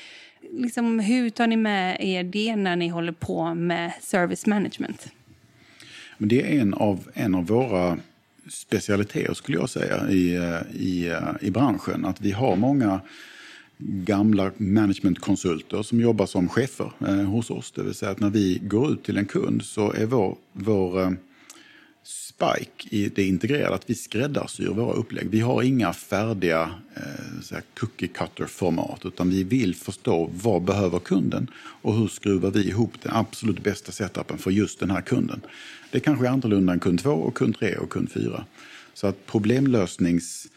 Liksom, 0.52 0.98
hur 0.98 1.30
tar 1.30 1.46
ni 1.46 1.56
med 1.56 1.96
er 2.00 2.24
det 2.24 2.56
när 2.56 2.76
ni 2.76 2.88
håller 2.88 3.12
på 3.12 3.54
med 3.54 3.92
service 4.00 4.46
management? 4.46 5.12
Men 6.18 6.28
det 6.28 6.42
är 6.42 6.60
en 6.60 6.74
av, 6.74 7.08
en 7.14 7.34
av 7.34 7.46
våra 7.46 7.98
specialiteter 8.50 9.34
skulle 9.34 9.58
jag 9.58 9.70
säga 9.70 10.10
i, 10.10 10.36
eh, 10.36 10.76
i, 10.76 11.16
i 11.40 11.50
branschen. 11.50 12.04
Att 12.04 12.20
vi 12.20 12.30
har 12.30 12.56
många 12.56 13.00
gamla 13.78 14.50
managementkonsulter 14.56 15.82
som 15.82 16.00
jobbar 16.00 16.26
som 16.26 16.48
chefer 16.48 16.92
eh, 17.00 17.14
hos 17.14 17.50
oss. 17.50 17.72
Det 17.72 17.82
vill 17.82 17.94
säga 17.94 18.10
att 18.10 18.20
när 18.20 18.30
vi 18.30 18.58
går 18.62 18.92
ut 18.92 19.04
till 19.04 19.16
en 19.16 19.26
kund 19.26 19.62
så 19.64 19.92
är 19.92 20.06
vår, 20.06 20.36
vår 20.52 21.02
eh, 21.02 21.10
spike 22.08 22.96
i 22.96 23.08
det 23.08 23.24
integrerade 23.24 23.74
att 23.74 23.90
vi 23.90 23.94
skräddarsyr 23.94 24.68
våra 24.68 24.92
upplägg. 24.92 25.28
Vi 25.30 25.40
har 25.40 25.62
inga 25.62 25.92
färdiga 25.92 26.70
eh, 26.94 27.58
cookie 27.80 28.08
cutter-format 28.08 29.06
utan 29.06 29.30
vi 29.30 29.44
vill 29.44 29.74
förstå 29.74 30.30
vad 30.32 30.62
behöver 30.62 30.98
kunden 30.98 31.50
och 31.56 31.94
hur 31.94 32.08
skruvar 32.08 32.50
vi 32.50 32.68
ihop 32.68 32.92
den 33.02 33.12
absolut 33.12 33.62
bästa 33.62 33.92
setupen 33.92 34.38
för 34.38 34.50
just 34.50 34.80
den 34.80 34.90
här 34.90 35.00
kunden. 35.00 35.40
Det 35.90 36.00
kanske 36.00 36.26
är 36.26 36.30
annorlunda 36.30 36.72
än 36.72 36.80
kund 36.80 37.00
2 37.00 37.10
och 37.10 37.34
kund 37.34 37.58
3 37.58 37.76
och 37.76 37.90
kund 37.90 38.10
4. 38.12 38.44
Så 38.94 39.06
att 39.06 39.26
problemlösnings 39.26 40.48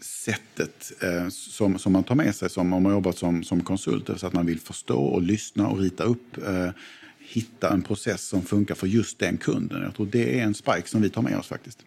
sättet 0.00 0.92
eh, 1.02 1.28
som, 1.28 1.78
som 1.78 1.92
man 1.92 2.04
tar 2.04 2.14
med 2.14 2.34
sig 2.34 2.50
som, 2.50 2.72
om 2.72 2.82
man 2.82 2.92
jobbat 2.92 3.18
som, 3.18 3.44
som 3.44 3.60
konsult. 3.60 4.10
Så 4.16 4.26
att 4.26 4.32
man 4.32 4.46
vill 4.46 4.60
förstå 4.60 5.04
och 5.04 5.22
lyssna 5.22 5.68
och 5.68 5.78
rita 5.78 6.04
upp, 6.04 6.46
eh, 6.46 6.70
hitta 7.26 7.72
en 7.72 7.82
process 7.82 8.28
som 8.28 8.42
funkar 8.42 8.74
för 8.74 8.86
just 8.86 9.18
den 9.18 9.36
kunden. 9.36 9.82
Jag 9.82 9.94
tror 9.94 10.06
det 10.06 10.40
är 10.40 10.44
en 10.44 10.54
spike 10.54 10.88
som 10.88 11.02
vi 11.02 11.10
tar 11.10 11.22
med 11.22 11.38
oss 11.38 11.48
faktiskt. 11.48 11.84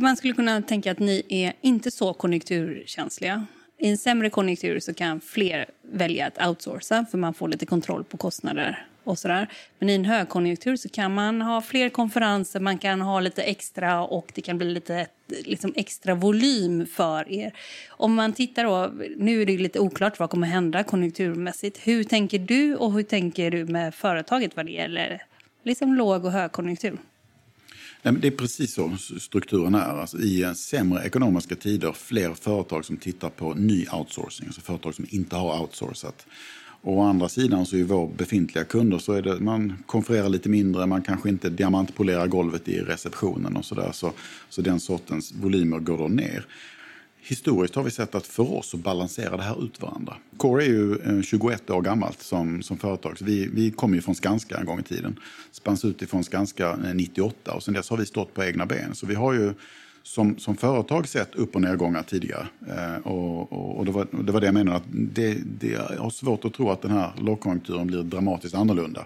Man 0.00 0.16
skulle 0.16 0.32
kunna 0.32 0.62
tänka 0.62 0.92
att 0.92 0.98
ni 0.98 1.22
är 1.28 1.52
inte 1.60 1.90
så 1.90 2.12
konjunkturkänsliga. 2.14 3.46
I 3.78 3.88
en 3.88 3.98
sämre 3.98 4.30
konjunktur 4.30 4.80
så 4.80 4.94
kan 4.94 5.20
fler 5.20 5.66
välja 5.82 6.26
att 6.26 6.48
outsourca 6.48 7.06
för 7.10 7.18
man 7.18 7.34
får 7.34 7.48
lite 7.48 7.66
kontroll 7.66 8.04
på 8.04 8.16
kostnader 8.16 8.86
och 9.06 9.18
sådär. 9.18 9.48
Men 9.78 9.90
i 9.90 9.94
en 9.94 10.04
högkonjunktur 10.04 10.76
så 10.76 10.88
kan 10.88 11.14
man 11.14 11.42
ha 11.42 11.62
fler 11.62 11.88
konferenser, 11.88 12.60
man 12.60 12.78
kan 12.78 13.00
ha 13.00 13.20
lite 13.20 13.42
extra 13.42 14.02
och 14.02 14.32
det 14.34 14.40
kan 14.40 14.58
bli 14.58 14.70
lite 14.70 15.06
liksom 15.28 15.72
extra 15.76 16.14
volym 16.14 16.86
för 16.86 17.32
er. 17.32 17.52
Om 17.88 18.14
man 18.14 18.32
tittar 18.32 18.64
då, 18.64 18.92
nu 19.16 19.42
är 19.42 19.46
det 19.46 19.58
lite 19.58 19.80
oklart 19.80 20.18
vad 20.18 20.30
kommer 20.30 20.46
hända 20.46 20.84
konjunkturmässigt. 20.84 21.78
Hur 21.78 22.04
tänker 22.04 22.38
du 22.38 22.76
och 22.76 22.92
hur 22.92 23.02
tänker 23.02 23.50
du 23.50 23.64
med 23.64 23.94
företaget 23.94 24.56
vad 24.56 24.66
det 24.66 24.72
gäller 24.72 25.22
liksom 25.64 25.94
låg 25.94 26.24
och 26.24 26.32
högkonjunktur? 26.32 26.98
Det 28.02 28.26
är 28.26 28.30
precis 28.30 28.74
så 28.74 28.96
strukturen 29.20 29.74
är. 29.74 30.00
Alltså 30.00 30.18
I 30.18 30.54
sämre 30.56 31.04
ekonomiska 31.04 31.54
tider, 31.54 31.92
fler 31.92 32.34
företag 32.34 32.84
som 32.84 32.96
tittar 32.96 33.30
på 33.30 33.54
ny 33.54 33.86
outsourcing, 33.92 34.46
alltså 34.46 34.60
företag 34.60 34.94
som 34.94 35.06
inte 35.08 35.36
har 35.36 35.60
outsourcat. 35.60 36.26
Och 36.86 36.98
å 36.98 37.02
andra 37.02 37.28
sidan 37.28 37.66
så 37.66 37.76
är 37.76 37.84
vår 37.84 38.08
befintliga 38.16 38.64
kunder 38.64 38.98
så 38.98 39.12
är 39.12 39.22
det, 39.22 39.40
man 39.40 39.82
konfererar 39.86 40.28
lite 40.28 40.48
mindre, 40.48 40.86
man 40.86 41.02
kanske 41.02 41.28
inte 41.28 41.50
diamantpolerar 41.50 42.26
golvet 42.26 42.68
i 42.68 42.80
receptionen 42.80 43.56
och 43.56 43.64
sådär. 43.64 43.92
Så, 43.92 44.12
så 44.48 44.62
den 44.62 44.80
sortens 44.80 45.32
volymer 45.40 45.78
går 45.78 45.98
då 45.98 46.08
ner. 46.08 46.46
Historiskt 47.20 47.74
har 47.74 47.82
vi 47.82 47.90
sett 47.90 48.14
att 48.14 48.26
för 48.26 48.52
oss 48.52 48.68
så 48.68 48.76
balanserar 48.76 49.36
det 49.36 49.42
här 49.42 49.64
ut 49.64 49.82
varandra. 49.82 50.16
Core 50.36 50.64
är 50.64 50.68
ju 50.68 50.96
eh, 50.98 51.22
21 51.22 51.70
år 51.70 51.82
gammalt 51.82 52.22
som, 52.22 52.62
som 52.62 52.76
företag. 52.76 53.18
Så 53.18 53.24
vi, 53.24 53.46
vi 53.46 53.70
kom 53.70 53.94
ju 53.94 54.00
från 54.00 54.14
Skanska 54.14 54.56
en 54.56 54.66
gång 54.66 54.80
i 54.80 54.82
tiden. 54.82 55.20
Spanns 55.52 55.84
ut 55.84 56.02
ifrån 56.02 56.24
Skanska 56.24 56.70
eh, 56.70 56.94
98 56.94 57.52
och 57.52 57.62
sen 57.62 57.74
dess 57.74 57.90
har 57.90 57.96
vi 57.96 58.06
stått 58.06 58.34
på 58.34 58.44
egna 58.44 58.66
ben. 58.66 58.94
Så 58.94 59.06
vi 59.06 59.14
har 59.14 59.32
ju 59.32 59.54
som, 60.06 60.38
som 60.38 60.56
företag 60.56 61.08
sett 61.08 61.34
upp 61.34 61.54
och 61.54 61.60
nedgångar 61.60 62.02
tidigare. 62.02 62.46
Eh, 62.68 63.06
och, 63.06 63.52
och, 63.52 63.78
och 63.78 63.84
det, 63.84 63.92
var, 63.92 64.06
det, 64.10 64.32
var, 64.32 64.40
det 64.40 64.46
jag 64.46 64.54
menade, 64.54 64.76
att 64.76 64.84
det, 64.90 65.38
det 65.60 65.76
har 65.98 66.10
svårt 66.10 66.44
att 66.44 66.54
tro 66.54 66.70
att 66.70 66.82
den 66.82 66.90
här 66.90 67.12
lågkonjunkturen 67.18 67.86
blir 67.86 68.02
dramatiskt 68.02 68.54
annorlunda. 68.54 69.04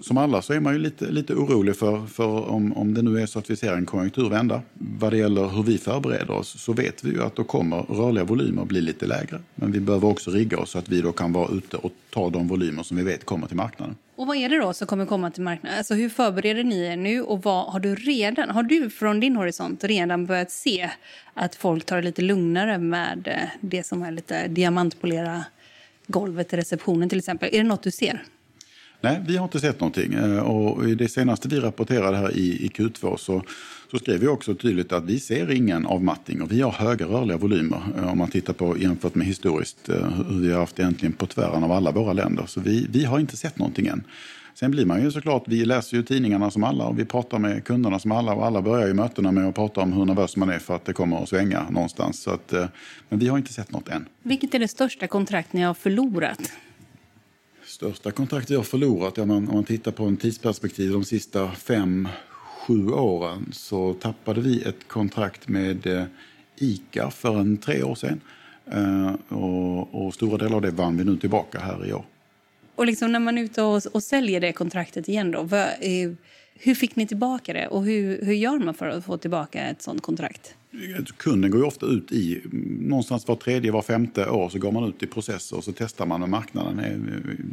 Som 0.00 0.16
alla 0.16 0.42
så 0.42 0.52
är 0.52 0.60
man 0.60 0.72
ju 0.72 0.78
lite, 0.78 1.10
lite 1.10 1.34
orolig 1.34 1.76
för, 1.76 2.06
för 2.06 2.50
om, 2.50 2.72
om 2.72 2.94
det 2.94 3.02
nu 3.02 3.22
är 3.22 3.26
så 3.26 3.38
att 3.38 3.50
vi 3.50 3.56
ser 3.56 3.72
en 3.72 3.86
konjunkturvända. 3.86 4.62
Vad 4.74 5.12
det 5.12 5.16
gäller 5.16 5.48
hur 5.48 5.62
vi 5.62 5.78
förbereder 5.78 6.30
oss 6.30 6.60
så 6.60 6.72
vet 6.72 7.04
vi 7.04 7.10
ju 7.10 7.22
att 7.22 7.36
då 7.36 7.44
kommer 7.44 7.82
rörliga 7.82 8.24
volymer 8.24 8.64
bli 8.64 8.80
lite 8.80 9.06
lägre. 9.06 9.40
Men 9.54 9.72
vi 9.72 9.80
behöver 9.80 10.08
också 10.08 10.30
rigga 10.30 10.58
oss 10.58 10.70
så 10.70 10.78
att 10.78 10.88
vi 10.88 11.00
då 11.00 11.12
kan 11.12 11.32
vara 11.32 11.52
ute 11.52 11.76
och 11.76 11.92
ta 12.10 12.30
de 12.30 12.48
volymer 12.48 12.82
som 12.82 12.96
vi 12.96 13.02
vet 13.02 13.24
kommer 13.24 13.46
till 13.46 13.56
marknaden. 13.56 13.96
Och 14.16 14.26
vad 14.26 14.36
är 14.36 14.48
det 14.48 14.58
då 14.58 14.72
som 14.72 14.86
kommer 14.86 15.06
komma 15.06 15.30
till 15.30 15.42
marknaden? 15.42 15.78
Alltså 15.78 15.94
hur 15.94 16.08
förbereder 16.08 16.64
ni 16.64 16.80
er 16.80 16.96
nu 16.96 17.22
och 17.22 17.42
vad 17.42 17.72
har 17.72 17.80
du 17.80 17.94
redan, 17.94 18.50
har 18.50 18.62
du 18.62 18.90
från 18.90 19.20
din 19.20 19.36
horisont 19.36 19.84
redan 19.84 20.26
börjat 20.26 20.50
se 20.50 20.90
att 21.34 21.54
folk 21.54 21.86
tar 21.86 21.96
det 21.96 22.02
lite 22.02 22.22
lugnare 22.22 22.78
med 22.78 23.28
eh, 23.28 23.48
det 23.60 23.86
som 23.86 24.02
är 24.02 24.12
lite 24.12 24.48
diamantpolera 24.48 25.44
golvet 26.06 26.52
i 26.52 26.56
receptionen 26.56 27.08
till 27.08 27.18
exempel? 27.18 27.48
Är 27.52 27.58
det 27.58 27.68
något 27.68 27.82
du 27.82 27.90
ser? 27.90 28.24
Nej, 29.00 29.20
vi 29.26 29.36
har 29.36 29.44
inte 29.44 29.60
sett 29.60 29.80
någonting. 29.80 30.14
Eh, 30.14 30.38
och 30.38 30.88
i 30.88 30.94
det 30.94 31.08
senaste 31.08 31.48
vi 31.48 31.60
rapporterade 31.60 32.16
här 32.16 32.36
i, 32.36 32.64
i 32.64 32.68
Q2 32.68 33.16
så, 33.16 33.42
så 33.90 33.98
skrev 33.98 34.20
vi 34.20 34.26
också 34.26 34.54
tydligt 34.54 34.92
att 34.92 35.04
vi 35.04 35.20
ser 35.20 35.50
ingen 35.50 35.86
avmattning 35.86 36.42
och 36.42 36.52
vi 36.52 36.60
har 36.60 36.72
höga 36.72 37.06
rörliga 37.06 37.36
volymer 37.36 37.82
eh, 37.96 38.12
om 38.12 38.18
man 38.18 38.30
tittar 38.30 38.52
på 38.52 38.78
jämfört 38.78 39.14
med 39.14 39.26
historiskt 39.26 39.88
eh, 39.88 40.08
hur 40.28 40.40
vi 40.40 40.52
har 40.52 40.60
haft 40.60 40.78
egentligen 40.78 41.12
på 41.12 41.26
tvären 41.26 41.64
av 41.64 41.72
alla 41.72 41.90
våra 41.90 42.12
länder. 42.12 42.44
Så 42.46 42.60
vi, 42.60 42.86
vi 42.90 43.04
har 43.04 43.20
inte 43.20 43.36
sett 43.36 43.58
någonting 43.58 43.86
än. 43.86 44.02
Sen 44.54 44.70
blir 44.70 44.86
man 44.86 45.02
ju 45.02 45.10
såklart, 45.10 45.44
vi 45.46 45.64
läser 45.64 45.96
ju 45.96 46.02
tidningarna 46.02 46.50
som 46.50 46.64
alla 46.64 46.84
och 46.84 46.98
vi 46.98 47.04
pratar 47.04 47.38
med 47.38 47.64
kunderna 47.64 47.98
som 47.98 48.12
alla 48.12 48.32
och 48.32 48.46
alla 48.46 48.62
börjar 48.62 48.86
ju 48.86 48.94
mötena 48.94 49.32
med 49.32 49.48
att 49.48 49.54
prata 49.54 49.80
om 49.80 49.92
hur 49.92 50.04
nervös 50.04 50.36
man 50.36 50.50
är 50.50 50.58
för 50.58 50.76
att 50.76 50.84
det 50.84 50.92
kommer 50.92 51.22
att 51.22 51.28
svänga 51.28 51.70
någonstans. 51.70 52.22
Så 52.22 52.30
att, 52.30 52.52
men 53.08 53.18
vi 53.18 53.28
har 53.28 53.38
inte 53.38 53.52
sett 53.52 53.72
något 53.72 53.88
än. 53.88 54.08
Vilket 54.22 54.54
är 54.54 54.58
det 54.58 54.68
största 54.68 55.06
kontrakt 55.06 55.52
ni 55.52 55.62
har 55.62 55.74
förlorat? 55.74 56.52
Största 57.70 58.10
kontrakt 58.10 58.50
vi 58.50 58.56
har 58.56 58.62
förlorat, 58.62 59.16
man, 59.16 59.30
om 59.30 59.54
man 59.54 59.64
tittar 59.64 59.92
på 59.92 60.04
en 60.04 60.16
tidsperspektiv 60.16 60.92
de 60.92 61.04
sista 61.04 61.50
fem, 61.50 62.08
sju 62.66 62.88
åren 62.88 63.50
så 63.52 63.94
tappade 63.94 64.40
vi 64.40 64.62
ett 64.62 64.88
kontrakt 64.88 65.48
med 65.48 65.86
eh, 65.86 66.04
ICA 66.56 67.10
för 67.10 67.40
en 67.40 67.56
tre 67.56 67.82
år 67.82 67.94
sedan. 67.94 68.20
Eh, 68.72 69.36
och, 69.38 69.94
och, 69.94 70.14
stora 70.14 70.36
delar 70.36 70.56
av 70.56 70.62
det 70.62 70.70
vann 70.70 70.96
vi 70.96 71.04
nu 71.04 71.16
tillbaka 71.16 71.58
här 71.58 71.86
i 71.86 71.92
år. 71.92 72.04
Och 72.74 72.86
liksom 72.86 73.12
när 73.12 73.20
man 73.20 73.38
är 73.38 73.42
ute 73.42 73.62
och, 73.62 73.82
och 73.92 74.02
säljer 74.02 74.40
det 74.40 74.52
kontraktet 74.52 75.08
igen 75.08 75.30
då, 75.30 75.42
vad, 75.42 75.60
eh, 75.60 76.10
hur 76.62 76.74
fick 76.74 76.96
ni 76.96 77.06
tillbaka 77.06 77.52
det 77.52 77.66
och 77.66 77.84
hur, 77.84 78.24
hur 78.24 78.32
gör 78.32 78.58
man 78.58 78.74
för 78.74 78.88
att 78.88 79.04
få 79.04 79.16
tillbaka 79.16 79.62
ett 79.62 79.82
sånt 79.82 80.02
kontrakt? 80.02 80.54
Kunden 81.16 81.50
går 81.50 81.60
ju 81.60 81.66
ofta 81.66 81.86
ut 81.86 82.12
i, 82.12 82.42
någonstans 82.80 83.28
var 83.28 83.36
tredje, 83.36 83.72
var 83.72 83.82
femte 83.82 84.30
år 84.30 84.48
så 84.48 84.58
går 84.58 84.72
man 84.72 84.84
ut 84.88 85.02
i 85.02 85.06
processer 85.06 85.56
och 85.56 85.64
så 85.64 85.72
testar 85.72 86.06
man 86.06 86.20
med 86.20 86.28
marknaden. 86.28 86.80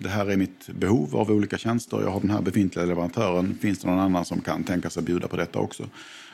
Det 0.01 0.09
här 0.09 0.31
är 0.31 0.37
mitt 0.37 0.69
behov 0.79 1.15
av 1.15 1.31
olika 1.31 1.57
tjänster, 1.57 2.01
jag 2.01 2.09
har 2.09 2.19
den 2.19 2.29
här 2.29 2.41
befintliga 2.41 2.85
leverantören, 2.85 3.57
finns 3.61 3.79
det 3.79 3.87
någon 3.87 3.99
annan 3.99 4.25
som 4.25 4.41
kan 4.41 4.63
tänka 4.63 4.89
sig 4.89 5.03
bjuda 5.03 5.27
på 5.27 5.37
detta 5.37 5.59
också? 5.59 5.83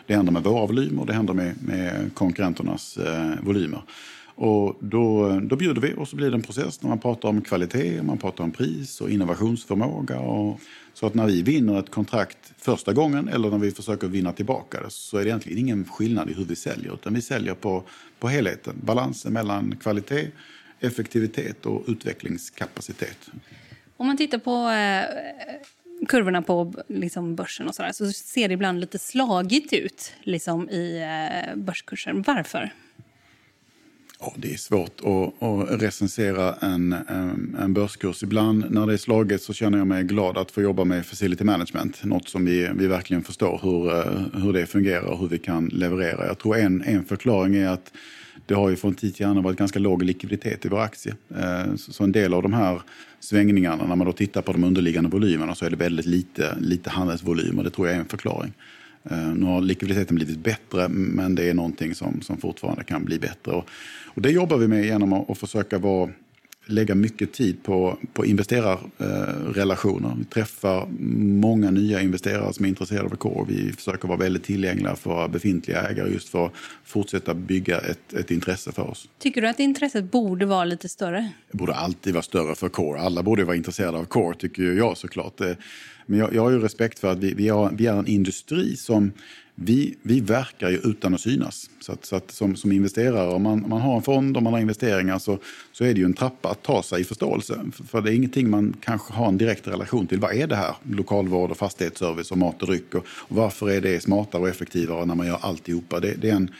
Det 0.05 0.15
händer 0.15 0.31
med 0.31 0.43
våra 0.43 0.65
volymer 0.65 1.05
det 1.05 1.13
händer 1.13 1.33
med, 1.33 1.55
med 1.63 2.13
konkurrenternas 2.13 2.97
eh, 2.97 3.31
volymer. 3.41 3.81
Och 4.35 4.77
då, 4.79 5.39
då 5.43 5.55
bjuder 5.55 5.81
vi 5.81 5.93
och 5.97 6.07
så 6.07 6.15
blir 6.15 6.29
det 6.29 6.37
en 6.37 6.41
process 6.41 6.81
när 6.81 6.89
man 6.89 6.99
pratar 6.99 7.29
om 7.29 7.41
kvalitet, 7.41 8.01
man 8.03 8.17
pratar 8.17 8.43
om 8.43 8.51
pris 8.51 9.01
och 9.01 9.09
innovationsförmåga. 9.09 10.19
Och, 10.19 10.59
så 10.93 11.07
att 11.07 11.13
när 11.13 11.25
vi 11.25 11.41
vinner 11.41 11.79
ett 11.79 11.91
kontrakt 11.91 12.53
första 12.57 12.93
gången 12.93 13.27
eller 13.27 13.49
när 13.49 13.57
vi 13.57 13.71
försöker 13.71 14.07
vinna 14.07 14.33
tillbaka 14.33 14.81
det 14.81 14.89
så 14.89 15.17
är 15.17 15.23
det 15.23 15.29
egentligen 15.29 15.59
ingen 15.59 15.85
skillnad 15.85 16.29
i 16.29 16.33
hur 16.33 16.45
vi 16.45 16.55
säljer. 16.55 16.93
Utan 16.93 17.13
vi 17.13 17.21
säljer 17.21 17.53
på, 17.53 17.83
på 18.19 18.27
helheten, 18.27 18.73
balansen 18.81 19.33
mellan 19.33 19.75
kvalitet, 19.75 20.27
effektivitet 20.79 21.65
och 21.65 21.83
utvecklingskapacitet. 21.87 23.29
Om 23.97 24.07
man 24.07 24.17
tittar 24.17 24.37
på 24.37 24.69
eh, 24.69 26.05
kurvorna 26.07 26.41
på 26.41 26.73
liksom, 26.87 27.35
börsen 27.35 27.67
och 27.67 27.75
så, 27.75 27.81
där, 27.81 27.91
så 27.91 28.11
ser 28.11 28.47
det 28.47 28.53
ibland 28.53 28.79
lite 28.79 28.99
slagigt 28.99 29.73
ut 29.73 30.13
liksom, 30.23 30.69
i 30.69 31.01
eh, 31.01 31.55
börskursen. 31.55 32.21
Varför? 32.21 32.73
Ja, 34.25 34.33
det 34.37 34.53
är 34.53 34.57
svårt 34.57 34.99
att, 34.99 35.43
att 35.43 35.81
recensera 35.81 36.53
en, 36.53 36.95
en 37.59 37.73
börskurs. 37.73 38.23
Ibland 38.23 38.71
när 38.71 38.87
det 38.87 38.93
är 38.93 38.97
slaget 38.97 39.41
så 39.41 39.53
känner 39.53 39.77
jag 39.77 39.87
mig 39.87 40.03
glad 40.03 40.37
att 40.37 40.51
få 40.51 40.61
jobba 40.61 40.83
med 40.83 41.05
facility 41.05 41.43
management. 41.43 42.03
Något 42.03 42.29
som 42.29 42.45
vi, 42.45 42.69
vi 42.75 42.87
verkligen 42.87 43.23
förstår 43.23 43.59
hur, 43.63 43.97
eh, 43.97 44.41
hur 44.43 44.53
det 44.53 44.65
fungerar 44.65 45.03
och 45.03 45.19
hur 45.19 45.27
vi 45.27 45.39
kan 45.39 45.65
leverera. 45.65 46.27
Jag 46.27 46.39
tror 46.39 46.57
en, 46.57 46.81
en 46.81 47.05
förklaring 47.05 47.55
är 47.55 47.67
att 47.67 47.91
det 48.45 48.53
har 48.53 48.69
ju 48.69 48.75
från 48.75 48.95
tid 48.95 49.15
till 49.15 49.25
annan 49.25 49.43
varit 49.43 49.57
ganska 49.57 49.79
låg 49.79 50.03
likviditet 50.03 50.65
i 50.65 50.69
vår 50.69 50.79
aktie. 50.79 51.15
Eh, 51.37 51.75
så 51.75 52.03
en 52.03 52.11
del 52.11 52.33
av 52.33 52.43
de 52.43 52.53
här 52.53 52.81
svängningarna, 53.19 53.85
när 53.87 53.95
man 53.95 54.07
då 54.07 54.13
tittar 54.13 54.41
på 54.41 54.51
de 54.51 54.63
underliggande 54.63 55.09
volymerna 55.09 55.55
så 55.55 55.65
är 55.65 55.69
det 55.69 55.75
väldigt 55.75 56.05
lite, 56.05 56.55
lite 56.59 56.89
handelsvolym 56.89 57.57
och 57.57 57.63
det 57.63 57.69
tror 57.69 57.87
jag 57.87 57.95
är 57.95 57.99
en 57.99 58.05
förklaring. 58.05 58.53
Eh, 59.09 59.33
nu 59.33 59.45
har 59.45 59.61
likviditeten 59.61 60.15
blivit 60.15 60.39
bättre 60.39 60.87
men 60.89 61.35
det 61.35 61.49
är 61.49 61.53
någonting 61.53 61.95
som, 61.95 62.21
som 62.21 62.37
fortfarande 62.37 62.83
kan 62.83 63.05
bli 63.05 63.19
bättre. 63.19 63.51
Och, 63.51 63.65
och 64.05 64.21
det 64.21 64.31
jobbar 64.31 64.57
vi 64.57 64.67
med 64.67 64.85
genom 64.85 65.13
att, 65.13 65.29
att 65.29 65.37
försöka 65.37 65.77
vara, 65.77 66.09
lägga 66.65 66.95
mycket 66.95 67.33
tid 67.33 67.63
på, 67.63 67.97
på 68.13 68.25
investerarrelationer. 68.25 70.15
vi 70.17 70.25
träffar 70.25 70.87
många 71.19 71.71
nya 71.71 72.01
investerare 72.01 72.53
som 72.53 72.65
är 72.65 72.69
intresserade 72.69 73.05
av 73.05 73.15
Core. 73.15 73.45
Vi 73.47 73.71
försöker 73.73 74.07
vara 74.07 74.17
väldigt 74.17 74.43
tillgängliga 74.43 74.95
för 74.95 75.27
befintliga 75.27 75.81
ägare 75.81 76.13
just 76.13 76.29
för 76.29 76.45
att 76.45 76.53
fortsätta 76.85 77.33
bygga 77.33 77.79
ett, 77.79 78.13
ett 78.13 78.31
intresse 78.31 78.71
för 78.71 78.89
oss. 78.89 79.09
Tycker 79.19 79.41
du 79.41 79.47
att 79.47 79.59
intresset 79.59 80.11
borde 80.11 80.45
vara 80.45 80.65
lite 80.65 80.89
större? 80.89 81.29
Det 81.51 81.57
borde 81.57 81.73
alltid 81.73 82.13
vara 82.13 82.23
större 82.23 82.55
för 82.55 82.69
Core. 82.69 82.99
Alla 82.99 83.23
borde 83.23 83.43
vara 83.43 83.55
intresserade 83.55 83.97
av 83.97 84.05
Core 84.05 84.35
tycker 84.35 84.63
jag 84.63 84.97
såklart. 84.97 85.41
Men 86.05 86.19
jag, 86.19 86.33
jag 86.33 86.41
har 86.41 86.51
ju 86.51 86.59
respekt 86.59 86.99
för 86.99 87.11
att 87.11 87.17
vi, 87.17 87.33
vi, 87.33 87.49
har, 87.49 87.71
vi 87.77 87.87
är 87.87 87.93
en 87.93 88.07
industri 88.07 88.75
som 88.75 89.11
vi, 89.55 89.97
vi 90.01 90.19
verkar 90.19 90.69
ju 90.69 90.77
utan 90.77 91.13
att 91.13 91.21
synas. 91.21 91.69
Så, 91.79 91.91
att, 91.91 92.05
så 92.05 92.15
att 92.15 92.31
som, 92.31 92.55
som 92.55 92.71
investerare, 92.71 93.33
om 93.33 93.43
man, 93.43 93.63
om 93.63 93.69
man 93.69 93.81
har 93.81 93.95
en 93.95 94.01
fond 94.01 94.37
och 94.37 94.43
man 94.43 94.53
har 94.53 94.59
investeringar 94.59 95.19
så, 95.19 95.39
så 95.71 95.83
är 95.83 95.93
det 95.93 95.99
ju 95.99 96.05
en 96.05 96.13
trappa 96.13 96.49
att 96.49 96.63
ta 96.63 96.83
sig 96.83 97.01
i 97.01 97.03
förståelse. 97.03 97.59
För, 97.73 97.83
för 97.83 98.01
det 98.01 98.11
är 98.11 98.15
ingenting 98.15 98.49
man 98.49 98.75
kanske 98.81 99.13
har 99.13 99.27
en 99.27 99.37
direkt 99.37 99.67
relation 99.67 100.07
till. 100.07 100.19
Vad 100.19 100.35
är 100.35 100.47
det 100.47 100.55
här? 100.55 100.75
Lokalvård 100.83 101.51
och 101.51 101.57
fastighetsservice 101.57 102.31
och 102.31 102.37
mat 102.37 102.61
och 102.61 102.67
dryck. 102.67 102.95
Och, 102.95 103.05
och 103.07 103.35
varför 103.35 103.69
är 103.69 103.81
det 103.81 104.03
smartare 104.03 104.41
och 104.41 104.49
effektivare 104.49 105.05
när 105.05 105.15
man 105.15 105.27
gör 105.27 105.39
alltihopa? 105.41 105.99
Det, 105.99 106.13
det 106.13 106.29
är 106.29 106.35
en, 106.35 106.51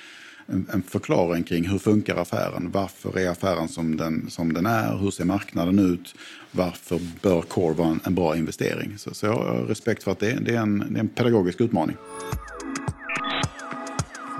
en, 0.45 0.67
en 0.73 0.83
förklaring 0.83 1.43
kring 1.43 1.69
hur 1.69 1.77
funkar 1.77 2.15
affären? 2.15 2.71
Varför 2.71 3.19
är 3.19 3.29
affären 3.29 3.67
som 3.67 3.97
den, 3.97 4.29
som 4.29 4.53
den 4.53 4.65
är? 4.65 4.97
Hur 4.97 5.11
ser 5.11 5.25
marknaden 5.25 5.79
ut? 5.79 6.15
Varför 6.51 6.99
bör 7.21 7.41
Core 7.41 7.73
vara 7.73 7.87
en, 7.87 7.99
en 8.03 8.15
bra 8.15 8.37
investering? 8.37 8.97
Så, 8.97 9.13
så 9.13 9.25
jag 9.25 9.33
har 9.33 9.65
respekt 9.67 10.03
för 10.03 10.11
att 10.11 10.19
det, 10.19 10.39
det, 10.41 10.55
är 10.55 10.59
en, 10.59 10.79
det 10.89 10.95
är 10.95 10.99
en 10.99 11.09
pedagogisk 11.09 11.61
utmaning. 11.61 11.95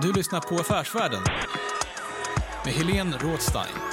Du 0.01 0.13
lyssnar 0.13 0.39
på 0.39 0.55
Affärsvärlden 0.55 1.21
med 2.65 2.73
Helene 2.73 3.17
Rådstein. 3.17 3.92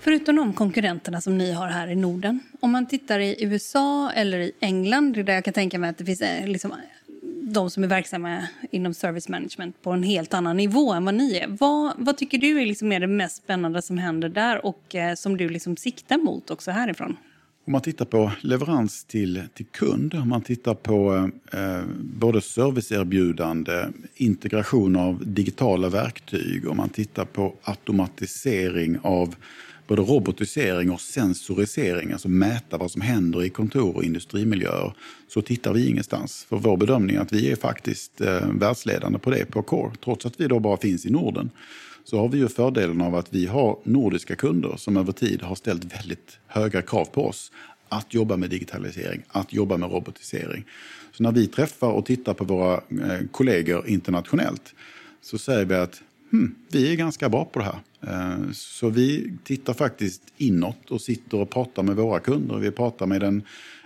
Förutom 0.00 0.36
de 0.36 0.52
konkurrenterna 0.52 1.20
som 1.20 1.38
ni 1.38 1.52
har 1.52 1.66
här 1.66 1.88
i 1.88 1.94
Norden, 1.94 2.40
om 2.60 2.70
man 2.70 2.86
tittar 2.86 3.20
i 3.20 3.44
USA 3.44 4.10
eller 4.10 4.38
i 4.38 4.52
England, 4.60 5.12
där 5.12 5.32
jag 5.32 5.44
kan 5.44 5.54
tänka 5.54 5.78
mig 5.78 5.90
att 5.90 5.98
det 5.98 6.04
finns 6.04 6.20
eh, 6.20 6.46
liksom 6.46 6.72
de 7.42 7.70
som 7.70 7.84
är 7.84 7.88
verksamma 7.88 8.42
inom 8.70 8.94
service 8.94 9.28
management 9.28 9.82
på 9.82 9.90
en 9.90 10.02
helt 10.02 10.34
annan 10.34 10.56
nivå 10.56 10.92
än 10.92 11.04
vad 11.04 11.14
ni 11.14 11.36
är. 11.36 11.46
Vad, 11.48 11.92
vad 11.96 12.16
tycker 12.16 12.38
du 12.38 12.60
är, 12.60 12.66
liksom 12.66 12.92
är 12.92 13.00
det 13.00 13.06
mest 13.06 13.36
spännande 13.36 13.82
som 13.82 13.98
händer 13.98 14.28
där 14.28 14.66
och 14.66 14.94
eh, 14.94 15.14
som 15.14 15.36
du 15.36 15.48
liksom 15.48 15.76
siktar 15.76 16.18
mot 16.18 16.50
också 16.50 16.70
härifrån? 16.70 17.16
Om 17.64 17.72
man 17.72 17.80
tittar 17.80 18.04
på 18.04 18.32
leverans 18.40 19.04
till, 19.04 19.42
till 19.54 19.66
kund, 19.66 20.14
om 20.14 20.28
man 20.28 20.42
tittar 20.42 20.74
på 20.74 21.30
eh, 21.52 21.82
både 22.00 22.40
serviceerbjudande, 22.40 23.84
integration 24.14 24.96
av 24.96 25.22
digitala 25.26 25.88
verktyg, 25.88 26.68
om 26.68 26.76
man 26.76 26.88
tittar 26.88 27.24
på 27.24 27.54
automatisering 27.62 28.98
av 29.02 29.34
både 29.88 30.02
robotisering 30.02 30.90
och 30.90 31.00
sensorisering, 31.00 32.12
alltså 32.12 32.28
mäta 32.28 32.76
vad 32.76 32.90
som 32.90 33.00
händer 33.00 33.44
i 33.44 33.50
kontor 33.50 33.96
och 33.96 34.04
industrimiljöer, 34.04 34.92
så 35.28 35.42
tittar 35.42 35.72
vi 35.72 35.88
ingenstans. 35.88 36.46
För 36.48 36.56
vår 36.56 36.76
bedömning 36.76 37.16
är 37.16 37.20
att 37.20 37.32
vi 37.32 37.52
är 37.52 37.56
faktiskt 37.56 38.20
eh, 38.20 38.48
världsledande 38.52 39.18
på 39.18 39.30
det 39.30 39.44
på 39.44 39.62
Core, 39.62 39.92
trots 40.04 40.26
att 40.26 40.40
vi 40.40 40.46
då 40.46 40.60
bara 40.60 40.76
finns 40.76 41.06
i 41.06 41.10
Norden 41.10 41.50
så 42.04 42.18
har 42.18 42.28
vi 42.28 42.38
ju 42.38 42.48
fördelen 42.48 43.00
av 43.00 43.14
att 43.14 43.34
vi 43.34 43.46
har 43.46 43.78
nordiska 43.84 44.36
kunder 44.36 44.76
som 44.76 44.96
över 44.96 45.12
tid 45.12 45.42
har 45.42 45.54
ställt 45.54 45.94
väldigt 45.94 46.38
höga 46.46 46.82
krav 46.82 47.04
på 47.04 47.26
oss 47.26 47.52
att 47.88 48.14
jobba 48.14 48.36
med 48.36 48.50
digitalisering, 48.50 49.22
att 49.28 49.52
jobba 49.52 49.76
med 49.76 49.90
robotisering. 49.90 50.64
Så 51.12 51.22
när 51.22 51.32
vi 51.32 51.46
träffar 51.46 51.88
och 51.88 52.06
tittar 52.06 52.34
på 52.34 52.44
våra 52.44 52.74
eh, 52.74 53.26
kollegor 53.30 53.88
internationellt 53.88 54.74
så 55.22 55.38
säger 55.38 55.64
vi 55.64 55.74
att 55.74 56.02
hmm, 56.30 56.54
vi 56.72 56.92
är 56.92 56.96
ganska 56.96 57.28
bra 57.28 57.44
på 57.44 57.58
det 57.58 57.64
här. 57.64 57.78
Eh, 58.00 58.52
så 58.52 58.88
vi 58.88 59.32
tittar 59.44 59.74
faktiskt 59.74 60.22
inåt 60.36 60.90
och 60.90 61.00
sitter 61.00 61.40
och 61.40 61.50
pratar 61.50 61.82
med 61.82 61.96
våra 61.96 62.20
kunder. 62.20 62.56
Vi 62.56 62.70
pratar 62.70 63.06
med 63.06 63.22
en, 63.22 63.42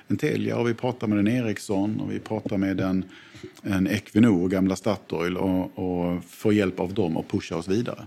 en 0.09 0.17
Telia 0.17 0.57
och 0.57 0.69
vi 0.69 0.75
pratar 0.75 1.07
med 1.07 1.19
en 1.19 1.29
Ericsson 1.29 2.01
och 2.01 2.13
vi 2.13 2.19
pratar 2.19 2.57
med 2.57 2.81
en, 2.81 3.05
en 3.63 3.87
Equinor, 3.87 4.49
gamla 4.49 4.77
Statoil 4.77 5.37
och, 5.37 5.79
och 5.79 6.25
får 6.25 6.55
hjälp 6.55 6.81
av 6.81 6.95
dem 6.95 7.17
att 7.17 7.29
pusha 7.29 7.57
oss 7.57 7.69
vidare. 7.69 8.07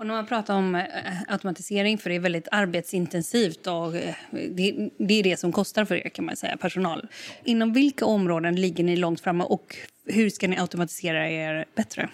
Och 0.00 0.06
när 0.06 0.14
man 0.14 0.26
pratar 0.26 0.54
om 0.54 0.74
eh, 0.74 0.82
automatisering, 1.28 1.98
för 1.98 2.10
det 2.10 2.16
är 2.16 2.20
väldigt 2.20 2.48
arbetsintensivt 2.50 3.66
och 3.66 3.96
eh, 3.96 4.14
det, 4.30 4.90
det, 4.98 5.14
är 5.14 5.22
det 5.22 5.40
som 5.40 5.52
kostar 5.52 5.84
för 5.84 6.06
er 6.06 6.08
kan 6.08 6.24
man 6.24 6.36
säga, 6.36 6.56
personal. 6.56 7.08
Inom 7.44 7.72
vilka 7.72 8.04
områden 8.04 8.56
ligger 8.56 8.84
ni 8.84 8.96
långt 8.96 9.20
framme 9.20 9.44
och 9.44 9.76
hur 10.06 10.30
ska 10.30 10.48
ni 10.48 10.58
automatisera 10.58 11.30
er 11.30 11.64
bättre? 11.74 12.10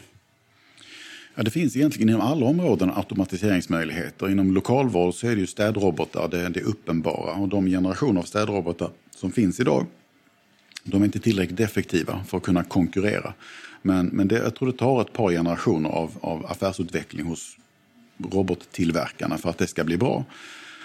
Ja, 1.39 1.43
det 1.43 1.51
finns 1.51 1.77
egentligen 1.77 2.09
inom 2.09 2.21
alla 2.21 2.47
områden 2.47 2.91
automatiseringsmöjligheter. 2.91 4.31
Inom 4.31 4.55
lokalvård 4.55 5.15
så 5.15 5.27
är 5.27 5.35
det 5.35 5.41
ju 5.41 5.47
städrobotar, 5.47 6.29
det, 6.29 6.49
det 6.49 6.61
uppenbara. 6.61 7.33
Och 7.33 7.49
de 7.49 7.67
generationer 7.67 8.21
av 8.21 8.25
städrobotar 8.25 8.91
som 9.17 9.33
finns 9.33 9.61
idag, 9.61 9.87
de 10.85 11.03
är 11.03 11.07
inte 11.07 11.19
tillräckligt 11.19 11.61
effektiva 11.61 12.25
för 12.25 12.37
att 12.37 12.43
kunna 12.43 12.65
konkurrera. 12.65 13.35
Men, 13.83 14.07
men 14.07 14.29
det, 14.29 14.39
jag 14.39 14.55
tror 14.55 14.73
det 14.73 14.79
tar 14.79 15.01
ett 15.01 15.13
par 15.13 15.31
generationer 15.31 15.91
av, 15.91 16.11
av 16.21 16.47
affärsutveckling 16.47 17.27
hos 17.27 17.57
robottillverkarna 18.33 19.39
för 19.39 19.51
att 19.51 19.59
det 19.59 19.67
ska 19.67 19.85
bli 19.85 19.97
bra. 19.97 20.25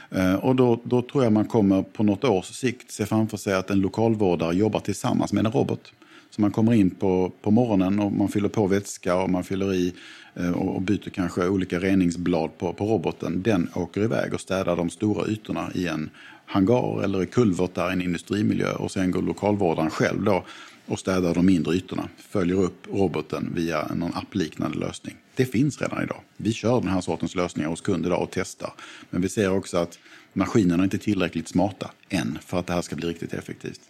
Eh, 0.09 0.35
och 0.35 0.55
då, 0.55 0.81
då 0.83 1.01
tror 1.01 1.23
jag 1.23 1.33
man 1.33 1.45
kommer 1.45 1.83
på 1.83 2.03
något 2.03 2.23
års 2.23 2.45
sikt 2.45 2.91
se 2.91 3.05
framför 3.05 3.37
sig 3.37 3.53
att 3.53 3.69
en 3.69 3.79
lokalvårdare 3.79 4.55
jobbar 4.55 4.79
tillsammans 4.79 5.33
med 5.33 5.45
en 5.45 5.51
robot. 5.51 5.93
Så 6.29 6.41
man 6.41 6.51
kommer 6.51 6.73
in 6.73 6.89
på, 6.89 7.31
på 7.41 7.51
morgonen 7.51 7.99
och 7.99 8.11
man 8.11 8.27
fyller 8.27 8.49
på 8.49 8.67
vätska 8.67 9.15
och 9.15 9.29
man 9.29 9.43
fyller 9.43 9.73
i 9.73 9.93
Eh, 10.35 10.51
och 10.51 10.81
byter 10.81 11.09
kanske 11.09 11.47
olika 11.47 11.79
reningsblad 11.79 12.57
på, 12.57 12.73
på 12.73 12.85
roboten, 12.85 13.41
den 13.41 13.69
åker 13.75 14.01
iväg 14.01 14.33
och 14.33 14.41
städar 14.41 14.75
de 14.75 14.89
stora 14.89 15.27
ytorna 15.27 15.71
i 15.75 15.87
en 15.87 16.09
hangar 16.45 17.03
eller 17.03 17.23
i 17.23 17.25
kulvertar 17.25 17.89
i 17.89 17.93
en 17.93 18.01
industrimiljö 18.01 18.71
och 18.71 18.91
sen 18.91 19.11
går 19.11 19.21
lokalvårdaren 19.21 19.89
själv 19.89 20.23
då 20.23 20.45
och 20.85 20.99
städar 20.99 21.33
de 21.33 21.45
mindre 21.45 21.75
ytorna, 21.75 22.09
följer 22.17 22.63
upp 22.63 22.87
roboten 22.91 23.51
via 23.55 23.87
någon 23.95 24.13
appliknande 24.13 24.77
lösning. 24.77 25.15
Det 25.35 25.45
finns 25.45 25.81
redan 25.81 26.03
idag. 26.03 26.21
Vi 26.37 26.53
kör 26.53 26.81
den 26.81 26.89
här 26.89 27.01
sortens 27.01 27.35
lösningar 27.35 27.69
hos 27.69 27.81
kunder 27.81 28.09
idag 28.09 28.21
och 28.21 28.29
testar. 28.31 28.73
Men 29.09 29.21
vi 29.21 29.29
ser 29.29 29.51
också 29.51 29.77
att 29.77 29.99
maskinerna 30.33 30.83
är 30.83 30.83
inte 30.83 30.97
tillräckligt 30.97 31.47
smarta 31.47 31.91
än 32.09 32.39
för 32.45 32.59
att 32.59 32.67
det 32.67 32.73
här 32.73 32.81
ska 32.81 32.95
bli 32.95 33.07
riktigt 33.07 33.33
effektivt. 33.33 33.81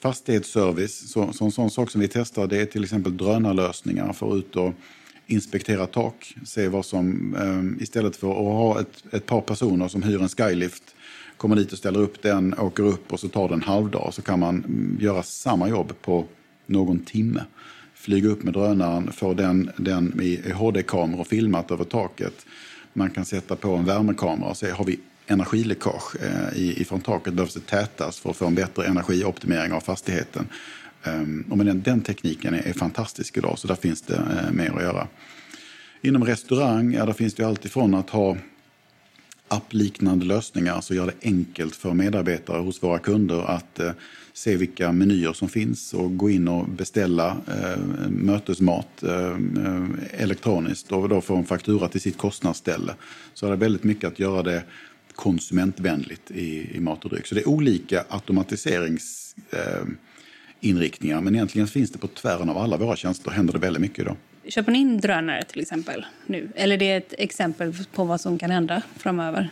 Fastighetsservice, 0.00 1.10
så, 1.12 1.32
så 1.32 1.44
en 1.44 1.52
sån 1.52 1.70
sak 1.70 1.90
som 1.90 2.00
vi 2.00 2.08
testar 2.08 2.46
det 2.46 2.60
är 2.60 2.66
till 2.66 2.84
exempel 2.84 3.16
drönarlösningar 3.16 4.12
för 4.12 4.32
att 4.32 4.38
ut 4.38 4.56
och 4.56 4.74
inspektera 5.26 5.86
tak, 5.86 6.34
se 6.44 6.68
vad 6.68 6.84
som, 6.84 7.34
eh, 7.34 7.82
istället 7.82 8.16
för 8.16 8.30
att 8.30 8.36
ha 8.36 8.80
ett, 8.80 9.14
ett 9.14 9.26
par 9.26 9.40
personer 9.40 9.88
som 9.88 10.02
hyr 10.02 10.22
en 10.22 10.28
skylift, 10.28 10.82
kommer 11.36 11.56
dit 11.56 11.72
och 11.72 11.78
ställer 11.78 12.00
upp 12.00 12.22
den, 12.22 12.58
åker 12.58 12.82
upp 12.82 13.12
och 13.12 13.20
så 13.20 13.28
tar 13.28 13.48
det 13.48 13.54
en 13.54 13.62
halvdag, 13.62 14.14
så 14.14 14.22
kan 14.22 14.40
man 14.40 14.54
mm, 14.54 14.98
göra 15.00 15.22
samma 15.22 15.68
jobb 15.68 15.92
på 16.02 16.24
någon 16.66 16.98
timme. 16.98 17.44
Flyga 17.94 18.28
upp 18.28 18.42
med 18.42 18.52
drönaren, 18.52 19.12
få 19.12 19.34
den, 19.34 19.70
den 19.76 20.20
i 20.22 20.52
HD-kameror 20.52 21.24
filmat 21.24 21.70
över 21.70 21.84
taket. 21.84 22.46
Man 22.92 23.10
kan 23.10 23.24
sätta 23.24 23.56
på 23.56 23.70
en 23.70 23.84
värmekamera 23.84 24.50
och 24.50 24.56
se, 24.56 24.70
har 24.70 24.84
vi 24.84 25.00
energiläckage 25.26 26.16
eh, 26.22 26.58
ifrån 26.58 26.84
från 26.84 27.00
taket 27.00 27.34
behövs 27.34 27.54
det 27.54 27.66
tätas 27.66 28.18
för 28.18 28.30
att 28.30 28.36
få 28.36 28.46
en 28.46 28.54
bättre 28.54 28.86
energioptimering 28.86 29.72
av 29.72 29.80
fastigheten. 29.80 30.48
Ehm, 31.06 31.44
och 31.50 31.56
men 31.56 31.66
den, 31.66 31.82
den 31.82 32.00
tekniken 32.00 32.54
är, 32.54 32.68
är, 32.68 32.72
fantastisk 32.72 33.36
idag, 33.36 33.58
så 33.58 33.68
där 33.68 33.74
finns 33.74 34.02
det 34.02 34.14
eh, 34.14 34.52
mer 34.52 34.70
att 34.70 34.82
göra. 34.82 35.08
Inom 36.00 36.24
restaurang, 36.24 36.92
ja, 36.92 37.06
där 37.06 37.12
finns 37.12 37.34
det 37.34 37.44
allt 37.44 37.64
ifrån 37.64 37.94
att 37.94 38.10
ha 38.10 38.36
appliknande 39.48 40.24
lösningar, 40.24 40.74
alltså 40.74 40.94
gör 40.94 41.06
det 41.06 41.12
enkelt 41.22 41.76
för 41.76 41.94
medarbetare 41.94 42.60
hos 42.60 42.82
våra 42.82 42.98
kunder 42.98 43.50
att 43.50 43.80
eh, 43.80 43.90
se 44.32 44.56
vilka 44.56 44.92
menyer 44.92 45.32
som 45.32 45.48
finns 45.48 45.94
och 45.94 46.16
gå 46.16 46.30
in 46.30 46.48
och 46.48 46.68
beställa 46.68 47.36
eh, 47.46 47.78
mötesmat 48.08 49.02
eh, 49.02 49.36
elektroniskt 50.10 50.92
och 50.92 51.08
då 51.08 51.20
få 51.20 51.36
en 51.36 51.44
faktura 51.44 51.88
till 51.88 52.00
sitt 52.00 52.18
kostnadsställe. 52.18 52.94
Så 53.34 53.46
det 53.46 53.52
är 53.52 53.56
väldigt 53.56 53.84
mycket 53.84 54.12
att 54.12 54.18
göra 54.18 54.42
det 54.42 54.62
konsumentvänligt 55.14 56.30
i, 56.30 56.76
i 56.76 56.80
mat 56.80 57.04
och 57.04 57.10
dryck. 57.10 57.26
Så 57.26 57.34
det 57.34 57.40
är 57.40 57.48
olika 57.48 58.04
automatiseringsinriktningar, 58.08 59.80
eh, 59.80 59.86
eh, 60.70 61.20
men 61.20 61.34
egentligen 61.34 61.68
finns 61.68 61.90
det 61.90 61.98
på 61.98 62.06
tvären 62.06 62.48
av 62.48 62.58
alla 62.58 62.76
våra 62.76 62.96
tjänster 62.96 63.30
händer 63.30 63.52
det 63.52 63.58
väldigt 63.58 63.80
mycket 63.80 63.98
idag. 63.98 64.16
Köper 64.48 64.72
ni 64.72 64.78
in 64.78 65.00
drönare 65.00 65.44
till 65.44 65.60
exempel 65.60 66.06
nu? 66.26 66.48
Eller 66.54 66.76
det 66.76 66.90
är 66.90 66.98
ett 66.98 67.14
exempel 67.18 67.72
på 67.92 68.04
vad 68.04 68.20
som 68.20 68.38
kan 68.38 68.50
hända 68.50 68.82
framöver? 68.96 69.50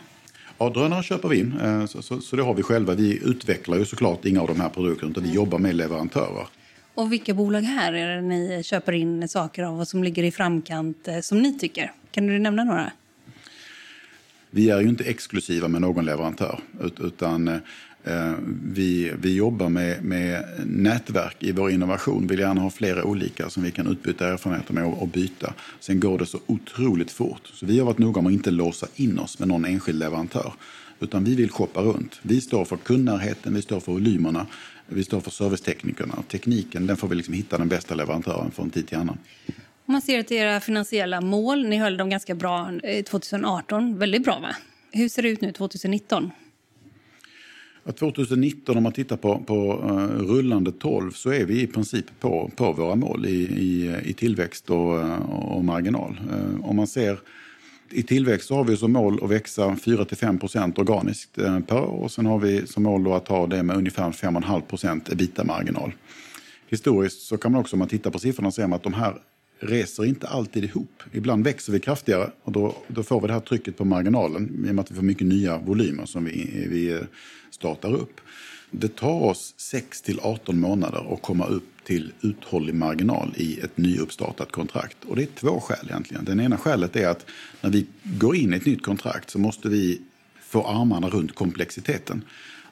Ja, 0.57 0.69
drönare 0.69 1.03
köper 1.03 1.29
vi 1.29 1.39
in, 1.39 1.59
eh, 1.59 1.85
så, 1.85 2.01
så, 2.01 2.21
så, 2.21 2.35
det 2.35 2.43
har 2.43 2.53
vi 2.53 2.63
själva. 2.63 2.93
Vi 2.93 3.21
utvecklar 3.23 3.77
ju 3.77 3.85
såklart 3.85 4.25
inga 4.25 4.41
av 4.41 4.47
de 4.47 4.61
här 4.61 4.69
produkterna, 4.69 5.11
utan 5.11 5.23
vi 5.23 5.31
jobbar 5.31 5.59
med 5.59 5.75
leverantörer. 5.75 6.47
Och 6.93 7.13
vilka 7.13 7.33
bolag 7.33 7.61
här 7.61 7.93
är 7.93 8.15
det 8.15 8.21
ni 8.21 8.63
köper 8.63 8.91
in 8.93 9.27
saker 9.27 9.63
av 9.63 9.79
och 9.79 9.87
som 9.87 10.03
ligger 10.03 10.23
i 10.23 10.31
framkant 10.31 11.07
eh, 11.07 11.19
som 11.19 11.41
ni 11.41 11.59
tycker? 11.59 11.91
Kan 12.11 12.27
du 12.27 12.39
nämna 12.39 12.63
några? 12.63 12.91
Vi 14.49 14.69
är 14.69 14.81
ju 14.81 14.89
inte 14.89 15.03
exklusiva 15.03 15.67
med 15.67 15.81
någon 15.81 16.05
leverantör, 16.05 16.59
utan 16.99 17.47
eh, 17.47 17.57
Eh, 18.07 18.33
vi, 18.63 19.13
vi 19.19 19.35
jobbar 19.35 19.69
med, 19.69 20.03
med 20.03 20.45
nätverk 20.65 21.35
i 21.39 21.51
vår 21.51 21.71
innovation. 21.71 22.21
Vi 22.21 22.27
vill 22.27 22.39
gärna 22.39 22.61
ha 22.61 22.69
flera 22.69 23.03
olika 23.03 23.49
som 23.49 23.63
vi 23.63 23.71
kan 23.71 23.87
utbyta 23.87 24.27
erfarenheter 24.27 24.73
med 24.73 24.85
och, 24.85 25.01
och 25.01 25.07
byta. 25.07 25.53
Sen 25.79 25.99
går 25.99 26.19
det 26.19 26.25
så 26.25 26.39
otroligt 26.45 27.11
fort. 27.11 27.41
Så 27.53 27.65
vi 27.65 27.79
har 27.79 27.85
varit 27.85 27.97
noga 27.97 28.21
med 28.21 28.29
att 28.29 28.33
inte 28.33 28.51
låsa 28.51 28.87
in 28.95 29.19
oss 29.19 29.39
med 29.39 29.47
någon 29.47 29.65
enskild 29.65 29.99
leverantör. 29.99 30.53
Utan 30.99 31.23
vi 31.23 31.35
vill 31.35 31.51
shoppa 31.51 31.81
runt. 31.81 32.19
Vi 32.21 32.41
står 32.41 32.65
för 32.65 32.77
kundnärheten, 32.77 33.53
vi 33.53 33.61
står 33.61 33.79
för 33.79 33.91
volymerna, 33.91 34.47
vi 34.87 35.03
står 35.03 35.19
för 35.19 35.31
serviceteknikerna. 35.31 36.23
Tekniken, 36.27 36.87
den 36.87 36.97
får 36.97 37.07
vi 37.07 37.15
liksom 37.15 37.33
hitta 37.33 37.57
den 37.57 37.67
bästa 37.67 37.95
leverantören 37.95 38.51
från 38.51 38.69
tid 38.69 38.87
till 38.87 38.97
annan. 38.97 39.17
Om 39.85 39.91
man 39.91 40.01
ser 40.01 40.23
till 40.23 40.37
era 40.37 40.59
finansiella 40.59 41.21
mål, 41.21 41.67
ni 41.67 41.77
höll 41.77 41.97
dem 41.97 42.09
ganska 42.09 42.35
bra 42.35 42.71
eh, 42.83 43.03
2018. 43.03 43.97
Väldigt 43.97 44.23
bra, 44.23 44.39
va? 44.39 44.55
Hur 44.91 45.09
ser 45.09 45.21
det 45.21 45.29
ut 45.29 45.41
nu 45.41 45.51
2019? 45.51 46.31
2019, 47.91 48.77
om 48.77 48.83
man 48.83 48.91
tittar 48.91 49.17
på, 49.17 49.39
på 49.47 49.83
uh, 49.89 50.27
rullande 50.27 50.71
12, 50.71 51.11
så 51.11 51.29
är 51.29 51.45
vi 51.45 51.61
i 51.61 51.67
princip 51.67 52.05
på, 52.19 52.51
på 52.55 52.71
våra 52.71 52.95
mål 52.95 53.25
i, 53.25 53.35
i, 53.43 53.95
i 54.03 54.13
tillväxt 54.13 54.69
och, 54.69 54.99
och 55.55 55.65
marginal. 55.65 56.19
Uh, 56.31 56.69
om 56.69 56.75
man 56.75 56.87
ser 56.87 57.19
i 57.91 58.03
tillväxt 58.03 58.47
så 58.47 58.55
har 58.55 58.63
vi 58.63 58.77
som 58.77 58.91
mål 58.91 59.23
att 59.23 59.29
växa 59.29 59.69
4-5% 59.69 60.79
organiskt 60.79 61.37
eh, 61.37 61.59
per 61.59 61.77
år. 61.77 62.03
Och 62.03 62.11
sen 62.11 62.25
har 62.25 62.39
vi 62.39 62.67
som 62.67 62.83
mål 62.83 63.13
att 63.13 63.27
ha 63.27 63.47
det 63.47 63.63
med 63.63 63.77
ungefär 63.77 64.11
5,5% 64.11 65.11
ebita-marginal. 65.11 65.91
Historiskt 66.67 67.21
så 67.21 67.37
kan 67.37 67.51
man 67.51 67.61
också, 67.61 67.75
om 67.75 67.79
man 67.79 67.87
tittar 67.87 68.11
på 68.11 68.19
siffrorna, 68.19 68.51
se 68.51 68.63
att 68.63 68.83
de 68.83 68.93
här 68.93 69.13
reser 69.59 70.05
inte 70.05 70.27
alltid 70.27 70.63
ihop. 70.63 71.03
Ibland 71.11 71.43
växer 71.43 71.73
vi 71.73 71.79
kraftigare 71.79 72.31
och 72.43 72.51
då, 72.51 72.75
då 72.87 73.03
får 73.03 73.21
vi 73.21 73.27
det 73.27 73.33
här 73.33 73.39
trycket 73.39 73.77
på 73.77 73.85
marginalen 73.85 74.65
i 74.65 74.69
och 74.69 74.75
med 74.75 74.79
att 74.79 74.91
vi 74.91 74.95
får 74.95 75.03
mycket 75.03 75.27
nya 75.27 75.57
volymer 75.57 76.05
som 76.05 76.25
vi, 76.25 76.65
vi 76.69 76.93
eh, 76.93 76.99
startar 77.49 77.93
upp. 77.93 78.21
Det 78.71 78.95
tar 78.95 79.23
oss 79.23 79.53
6 79.57 80.01
till 80.01 80.19
18 80.19 80.59
månader 80.59 81.13
att 81.13 81.21
komma 81.21 81.45
upp 81.45 81.63
till 81.83 82.13
uthållig 82.21 82.75
marginal 82.75 83.33
i 83.37 83.59
ett 83.59 83.77
nyuppstartat 83.77 84.51
kontrakt. 84.51 84.97
Och 85.05 85.15
det 85.15 85.23
är 85.23 85.27
två 85.35 85.59
skäl 85.59 85.85
egentligen. 85.89 86.25
Det 86.25 86.43
ena 86.43 86.57
skälet 86.57 86.95
är 86.95 87.07
att 87.07 87.25
när 87.61 87.69
vi 87.69 87.85
går 88.03 88.35
in 88.35 88.53
i 88.53 88.57
ett 88.57 88.65
nytt 88.65 88.83
kontrakt 88.83 89.29
så 89.29 89.39
måste 89.39 89.69
vi 89.69 90.01
få 90.41 90.67
armarna 90.67 91.09
runt 91.09 91.35
komplexiteten. 91.35 92.23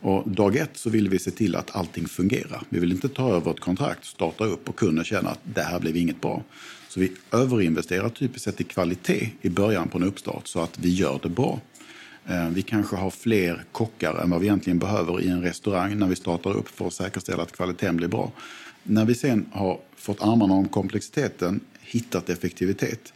Och 0.04 0.30
dag 0.30 0.56
ett 0.56 0.78
så 0.78 0.90
vill 0.90 1.10
vi 1.10 1.20
se 1.20 1.32
till 1.32 1.56
att 1.56 1.76
allting 1.76 2.08
fungerar. 2.08 2.64
Vi 2.70 2.80
vill 2.80 2.92
inte 2.92 3.10
ta 3.10 3.36
över 3.36 3.52
ett 3.52 3.60
kontrakt, 3.60 4.06
starta 4.06 4.46
upp 4.46 4.70
och 4.70 4.76
kunden 4.76 5.06
känna 5.06 5.30
att 5.30 5.40
det 5.44 5.62
här 5.62 5.80
blev 5.80 5.98
inget 5.98 6.22
bra. 6.22 6.44
Så 6.90 7.00
vi 7.00 7.12
överinvesterar 7.32 8.10
typiskt 8.10 8.44
sett 8.44 8.62
i 8.62 8.64
kvalitet 8.64 9.30
i 9.42 9.50
början 9.50 9.88
på 9.88 9.98
en 9.98 10.04
uppstart 10.04 10.48
så 10.48 10.62
att 10.62 10.80
vi 10.80 10.90
gör 10.90 11.20
det 11.24 11.30
bra. 11.30 11.60
Eh, 12.26 12.50
vi 12.50 12.62
kanske 12.62 12.96
har 12.96 13.10
fler 13.10 13.64
kockar 13.72 14.16
än 14.24 14.30
vad 14.30 14.40
vi 14.40 14.48
egentligen 14.48 14.80
behöver 14.80 15.22
i 15.22 15.28
en 15.28 15.42
restaurang 15.42 15.98
när 15.98 16.08
vi 16.08 16.16
startar 16.16 16.54
upp 16.54 16.70
för 16.70 16.88
att 16.88 16.94
säkerställa 16.94 17.44
att 17.44 17.52
kvaliteten 17.52 17.98
blir 17.98 18.08
bra. 18.08 18.32
När 18.84 19.06
vi 19.06 19.16
sen 19.16 19.46
har 19.52 19.80
fått 19.96 20.22
armarna 20.22 20.54
om 20.54 20.68
komplexiteten, 20.68 21.60
hittat 21.82 22.30
effektivitet, 22.30 23.14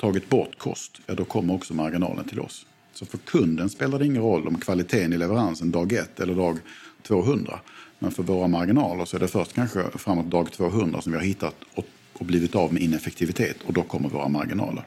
tagit 0.00 0.28
bort 0.28 0.58
kost, 0.58 1.00
ja 1.06 1.14
då 1.14 1.24
kommer 1.24 1.54
också 1.54 1.74
marginalen 1.74 2.24
till 2.24 2.40
oss. 2.40 2.66
Så 2.94 3.06
för 3.06 3.18
kunden 3.18 3.70
spelar 3.70 3.98
det 3.98 4.06
ingen 4.06 4.22
roll 4.22 4.48
om 4.48 4.60
kvaliteten 4.60 5.12
i 5.12 5.18
leveransen 5.18 5.70
dag 5.70 5.92
1 5.92 6.20
eller 6.20 6.34
dag 6.34 6.58
200. 7.02 7.60
Men 7.98 8.10
för 8.10 8.22
våra 8.22 8.48
marginaler 8.48 9.04
så 9.04 9.16
är 9.16 9.20
det 9.20 9.28
först 9.28 9.52
kanske 9.52 9.84
framåt 9.98 10.30
dag 10.30 10.52
200 10.52 11.00
som 11.00 11.12
vi 11.12 11.18
har 11.18 11.24
hittat 11.24 11.54
och, 11.74 11.84
blivit 12.20 12.54
av 12.54 12.72
med 12.72 12.82
ineffektivitet 12.82 13.56
och 13.66 13.72
då 13.72 13.82
kommer 13.82 14.08
våra 14.08 14.28
marginaler. 14.28 14.84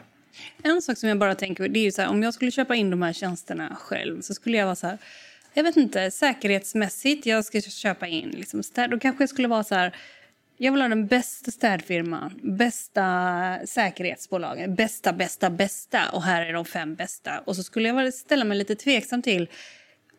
En 0.64 0.82
sak 0.82 0.98
som 0.98 1.10
jag 1.10 1.20
bara 1.20 1.36
tänker 1.36 1.70
det 1.70 1.80
är 1.80 1.84
ju 1.84 1.92
så 1.92 2.02
här, 2.02 2.10
om 2.10 2.24
jag 2.24 2.34
skulle 2.34 2.52
köpa 2.52 2.76
in 2.76 2.90
de 2.90 3.02
här 3.02 3.14
tjänsterna 3.14 3.76
själv 3.80 4.22
så 4.22 4.34
skulle 4.34 4.58
jag 4.58 4.66
vara 4.66 4.76
så 4.76 4.88
här, 4.88 4.98
jag 5.54 5.64
vet 5.64 5.78
inte, 5.78 6.12
säkerhetsmässigt, 6.12 7.26
jag 7.26 7.46
ska 7.46 7.62
köpa 7.62 8.08
in 8.08 8.30
liksom, 8.30 8.64
då 8.90 9.00
kanske 9.00 9.22
jag 9.22 9.30
skulle 9.30 9.48
vara 9.48 9.64
så 9.64 9.76
här, 9.76 9.96
jag 10.58 10.72
vill 10.72 10.82
ha 10.82 10.88
den 10.88 11.08
bästa 11.08 11.52
städfirman, 11.52 12.40
bästa 12.44 13.60
säkerhetsbolagen, 13.66 14.76
bästa, 14.76 15.14
bästa, 15.14 15.50
bästa 15.50 16.10
och 16.14 16.24
här 16.24 16.42
är 16.46 16.54
de 16.54 16.66
fem 16.66 16.96
bästa. 16.96 17.40
Och 17.40 17.56
så 17.56 17.64
skulle 17.64 17.88
jag 17.88 18.14
ställa 18.14 18.46
mig 18.46 18.58
lite 18.58 18.76
tveksam 18.76 19.22
till 19.22 19.50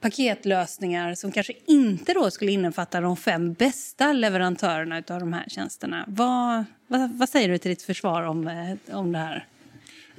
paketlösningar 0.01 1.15
som 1.15 1.33
kanske 1.33 1.53
inte 1.67 2.13
då 2.13 2.31
skulle 2.31 2.53
innefatta 2.53 3.01
de 3.01 3.17
fem 3.17 3.53
bästa 3.53 4.13
leverantörerna 4.13 4.97
av 4.97 5.21
de 5.21 5.33
här 5.33 5.45
tjänsterna. 5.49 6.05
Vad, 6.09 6.65
vad, 6.87 7.11
vad 7.11 7.29
säger 7.29 7.49
du 7.49 7.59
till 7.59 7.71
ditt 7.71 7.83
försvar 7.83 8.23
om, 8.23 8.49
eh, 8.49 8.97
om 8.99 9.13
det 9.13 9.19
här? 9.19 9.47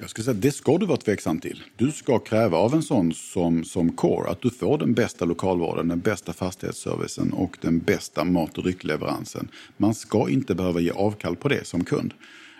Jag 0.00 0.10
skulle 0.10 0.24
säga 0.24 0.34
det 0.34 0.52
ska 0.52 0.78
du 0.78 0.86
vara 0.86 0.98
tveksam 0.98 1.40
till. 1.40 1.62
Du 1.76 1.92
ska 1.92 2.18
kräva 2.18 2.58
av 2.58 2.74
en 2.74 2.82
sån 2.82 3.14
som, 3.14 3.64
som 3.64 3.92
Core 3.92 4.30
att 4.30 4.42
du 4.42 4.50
får 4.50 4.78
den 4.78 4.94
bästa 4.94 5.24
lokalvården, 5.24 5.88
den 5.88 6.00
bästa 6.00 6.32
fastighetsservicen 6.32 7.32
och 7.32 7.58
den 7.60 7.78
bästa 7.78 8.24
mat 8.24 8.58
och 8.58 8.64
dryckleveransen. 8.64 9.48
Man 9.76 9.94
ska 9.94 10.30
inte 10.30 10.54
behöva 10.54 10.80
ge 10.80 10.90
avkall 10.90 11.36
på 11.36 11.48
det 11.48 11.66
som 11.66 11.84
kund. 11.84 12.14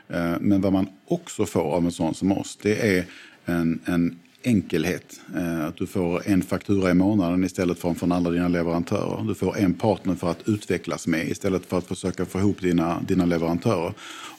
Eh, 0.09 0.35
men 0.41 0.61
vad 0.61 0.73
man 0.73 0.89
också 1.07 1.47
får 1.47 1.61
av 1.61 1.85
en 1.85 1.93
sån 1.93 2.15
som 2.15 2.33
oss, 2.33 2.59
det 2.63 2.97
är 2.99 3.05
en, 3.45 3.81
en 3.85 4.19
enkelhet. 4.43 5.21
Eh, 5.37 5.65
att 5.67 5.77
du 5.77 5.87
får 5.87 6.29
en 6.29 6.43
faktura 6.43 6.91
i 6.91 6.95
månaden 6.95 7.45
istället 7.45 7.79
för 7.79 7.95
från 7.95 8.13
alla 8.13 8.31
dina 8.31 8.49
leverantörer. 8.49 9.25
Du 9.29 9.35
får 9.35 9.59
en 9.59 9.75
partner 9.75 10.15
för 10.15 10.31
att 10.31 10.49
utvecklas 10.49 11.07
med 11.07 11.29
istället 11.29 11.67
för 11.67 11.79
att 11.79 11.87
försöka 11.87 12.27
få 12.27 12.39
ihop 12.39 12.61
dina, 12.61 13.01
dina 13.01 13.25
leverantörer. 13.25 13.95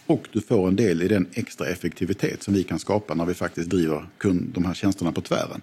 Och 0.05 0.27
du 0.31 0.41
får 0.41 0.67
en 0.67 0.75
del 0.75 1.01
i 1.01 1.07
den 1.07 1.27
extra 1.33 1.67
effektivitet 1.67 2.43
som 2.43 2.53
vi 2.53 2.63
kan 2.63 2.79
skapa 2.79 3.13
när 3.13 3.25
vi 3.25 3.33
faktiskt 3.33 3.69
driver 3.69 4.05
kund, 4.17 4.51
de 4.53 4.65
här 4.65 4.73
tjänsterna 4.73 5.11
på 5.11 5.21
tvären. 5.21 5.61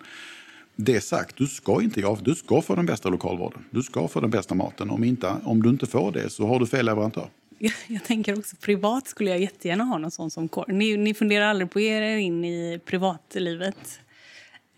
Det 0.77 1.01
sagt, 1.01 1.37
du 1.37 1.47
ska 1.47 1.83
inte 1.83 2.07
av, 2.07 2.23
du 2.23 2.35
ska 2.35 2.63
få 2.63 2.75
den 2.75 2.87
bästa 2.87 3.09
lokalvården. 3.09 3.65
Du 3.71 3.83
ska 3.83 4.09
få 4.09 4.21
den 4.21 4.31
bästa 4.31 4.55
maten. 4.55 4.91
Om, 4.91 5.05
inte, 5.05 5.35
om 5.45 5.63
du 5.63 5.69
inte 5.69 5.87
får 5.87 6.13
det 6.13 6.31
så 6.31 6.47
har 6.47 6.61
du 6.61 6.67
fel 6.67 6.87
leverantör. 6.87 7.29
Jag, 7.59 7.73
jag 7.87 8.05
tänker 8.05 8.39
också 8.39 8.57
privat 8.57 9.09
skulle 9.09 9.31
jag 9.31 9.41
jättegärna 9.41 9.85
ha 9.85 9.99
någon 9.99 10.11
sån 10.11 10.31
som 10.31 10.49
kår. 10.49 10.65
Ni, 10.69 10.97
ni 10.97 11.15
funderar 11.15 11.47
aldrig 11.47 11.71
på 11.71 11.81
er 11.81 12.17
in 12.17 12.45
i 12.45 12.81
privatlivet? 12.85 14.01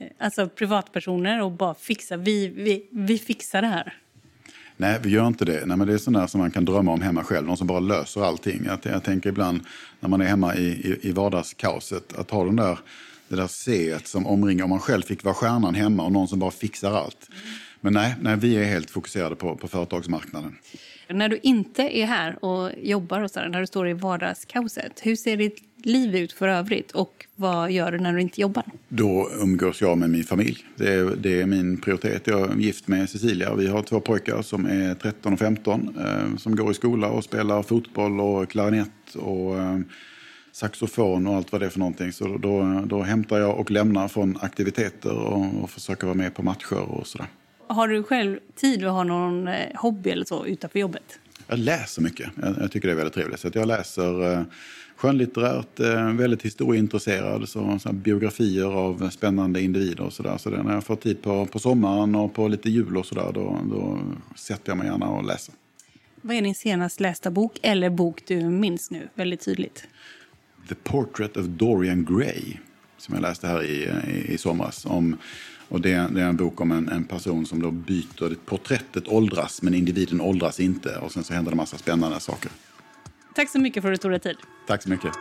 Eh, 0.00 0.06
alltså 0.18 0.48
privatpersoner 0.48 1.42
och 1.42 1.52
bara 1.52 1.74
fixa, 1.74 2.16
vi, 2.16 2.48
vi, 2.48 2.88
vi 2.90 3.18
fixar 3.18 3.62
det 3.62 3.68
här. 3.68 3.96
Nej, 4.76 4.98
vi 5.02 5.10
gör 5.10 5.26
inte 5.26 5.44
det. 5.44 5.66
Nej, 5.66 5.76
men 5.76 5.86
det 5.86 5.94
är 5.94 5.98
sånt 5.98 6.30
som 6.30 6.40
man 6.40 6.50
kan 6.50 6.64
drömma 6.64 6.92
om 6.92 7.02
hemma 7.02 7.24
själv. 7.24 7.46
Någon 7.46 7.56
som 7.56 7.66
bara 7.66 7.80
löser 7.80 8.22
allting. 8.22 8.64
Jag, 8.66 8.78
jag 8.82 9.04
tänker 9.04 9.28
ibland 9.28 9.60
när 10.00 10.08
man 10.08 10.20
är 10.20 10.24
hemma 10.24 10.54
i, 10.54 10.66
i, 10.66 11.08
i 11.08 11.12
vardagskaoset. 11.12 12.18
Att 12.18 12.30
ha 12.30 12.44
den 12.44 12.56
där, 12.56 12.78
det 13.28 13.36
där 13.36 13.46
C 13.46 13.98
som 14.04 14.26
omringar. 14.26 14.64
Om 14.64 14.70
man 14.70 14.80
själv 14.80 15.02
fick 15.02 15.24
vara 15.24 15.34
stjärnan 15.34 15.74
hemma 15.74 16.04
och 16.04 16.12
någon 16.12 16.28
som 16.28 16.38
bara 16.38 16.50
fixar 16.50 16.92
allt. 16.92 17.30
Men 17.80 17.92
nej, 17.92 18.14
nej 18.20 18.36
vi 18.36 18.56
är 18.56 18.64
helt 18.64 18.90
fokuserade 18.90 19.36
på, 19.36 19.56
på 19.56 19.68
företagsmarknaden. 19.68 20.56
När 21.12 21.29
du 21.29 21.38
inte 21.42 21.99
är 21.99 22.07
här 22.07 22.44
och 22.44 22.70
jobbar 22.83 23.20
och 23.20 23.31
så 23.31 23.40
där, 23.40 23.49
när 23.49 23.61
du 23.61 23.66
står 23.66 23.88
i 23.88 23.92
vardagskaoset. 23.92 25.01
Hur 25.03 25.16
ser 25.16 25.37
ditt 25.37 25.62
liv 25.83 26.16
ut 26.16 26.33
för 26.33 26.49
övrigt 26.49 26.90
och 26.90 27.27
vad 27.37 27.71
gör 27.71 27.92
du 27.92 27.98
när 27.98 28.13
du 28.13 28.21
inte 28.21 28.40
jobbar? 28.40 28.65
Då 28.88 29.31
umgås 29.42 29.81
jag 29.81 29.98
med 29.98 30.11
min 30.11 30.25
familj. 30.25 30.65
Det 30.77 30.92
är, 30.92 31.04
det 31.17 31.40
är 31.40 31.46
min 31.46 31.81
prioritet. 31.81 32.27
Jag 32.27 32.50
är 32.50 32.56
gift 32.56 32.88
med 32.88 33.11
Cecilia. 33.11 33.54
Vi 33.54 33.67
har 33.67 33.83
två 33.83 34.00
pojkar 34.00 34.42
som 34.42 34.67
är 34.67 34.94
13 34.94 35.33
och 35.33 35.38
15 35.38 35.96
eh, 35.98 36.37
som 36.37 36.56
går 36.56 36.71
i 36.71 36.75
skola 36.75 37.08
och 37.08 37.25
spelar 37.25 37.63
fotboll 37.63 38.21
och 38.21 38.50
klarinett 38.50 39.15
och 39.15 39.58
eh, 39.58 39.79
saxofon 40.52 41.27
och 41.27 41.35
allt 41.35 41.52
vad 41.52 41.61
det 41.61 41.67
är 41.67 41.71
för 41.71 41.79
någonting. 41.79 42.13
Så 42.13 42.38
då, 42.38 42.83
då 42.87 43.02
hämtar 43.02 43.38
jag 43.38 43.58
och 43.58 43.71
lämnar 43.71 44.08
från 44.08 44.38
aktiviteter 44.40 45.19
och, 45.19 45.63
och 45.63 45.71
försöker 45.71 46.06
vara 46.06 46.17
med 46.17 46.35
på 46.35 46.42
matcher 46.42 46.81
och 46.81 47.06
sådär. 47.06 47.27
Har 47.71 47.88
du 47.88 48.02
själv 48.02 48.38
tid 48.54 48.85
att 48.85 48.92
ha 48.92 49.04
någon 49.04 49.48
eh, 49.48 49.54
hobby 49.75 50.10
eller 50.10 50.25
så 50.25 50.46
utanför 50.46 50.79
jobbet? 50.79 51.18
Jag 51.46 51.58
läser 51.58 52.02
mycket. 52.02 52.31
Jag, 52.42 52.56
jag 52.60 52.73
tycker 52.73 52.88
det 52.88 52.94
är 52.94 52.96
väldigt 52.96 53.14
trevligt. 53.14 53.40
Så 53.40 53.48
att 53.48 53.54
jag 53.54 53.68
läser 53.68 54.33
eh, 54.33 54.42
skönlitterärt, 54.96 55.81
eh, 55.81 56.12
väldigt 56.12 56.42
historieintresserad. 56.42 57.48
Så, 57.48 57.79
så 57.79 57.92
biografier 57.92 58.64
av 58.64 59.10
spännande 59.10 59.62
individer 59.62 60.04
och 60.04 60.12
sådär. 60.12 60.37
Så 60.38 60.50
det, 60.50 60.62
när 60.62 60.75
jag 60.75 60.85
får 60.85 60.96
tid 60.96 61.23
på, 61.23 61.46
på 61.46 61.58
sommaren 61.58 62.14
och 62.14 62.35
på 62.35 62.48
lite 62.48 62.71
jul 62.71 62.96
och 62.96 63.06
sådär 63.06 63.31
då, 63.35 63.58
då 63.71 63.98
sätter 64.37 64.71
jag 64.71 64.79
mig 64.79 64.87
gärna 64.87 65.08
och 65.08 65.25
läser. 65.25 65.54
Vad 66.23 66.37
är 66.37 66.42
din 66.42 66.54
senast 66.54 67.00
lästa 67.00 67.31
bok 67.31 67.58
eller 67.62 67.90
bok 67.90 68.23
du 68.27 68.40
minns 68.40 68.90
nu 68.90 69.08
väldigt 69.14 69.44
tydligt? 69.44 69.85
The 70.68 70.75
Portrait 70.75 71.37
of 71.37 71.46
Dorian 71.46 72.04
Gray 72.04 72.56
som 73.00 73.14
jag 73.14 73.23
läste 73.23 73.46
här 73.46 73.62
i, 73.62 73.90
i, 74.10 74.35
i 74.35 74.38
somras. 74.38 74.87
Om, 74.87 75.16
och 75.71 75.81
det, 75.81 76.08
det, 76.10 76.21
är 76.21 76.29
en 76.29 76.37
bok 76.37 76.60
om 76.60 76.73
en, 76.73 76.88
en, 76.88 77.04
person 77.04 77.46
som 77.46 77.62
då 77.62 77.71
byter, 77.71 78.35
porträttet 78.44 79.08
åldras 79.08 79.62
men 79.62 79.75
individen 79.75 80.21
åldras 80.21 80.60
inte. 80.60 80.96
Och 80.96 81.12
sen 81.12 81.25
så 81.25 81.35
händer 81.35 81.50
det 81.50 81.56
massa 81.56 81.79
spännande 81.79 82.21
saker. 82.21 82.50
Tack 83.35 83.50
så 83.50 83.58
mycket 83.58 83.83
för 83.83 83.92
att 83.92 83.94
du 83.94 84.02
tog 84.02 84.10
dig 84.10 84.21
tid. 84.21 84.37
Tack 84.66 84.83
så 84.83 84.90
mycket. 84.90 85.12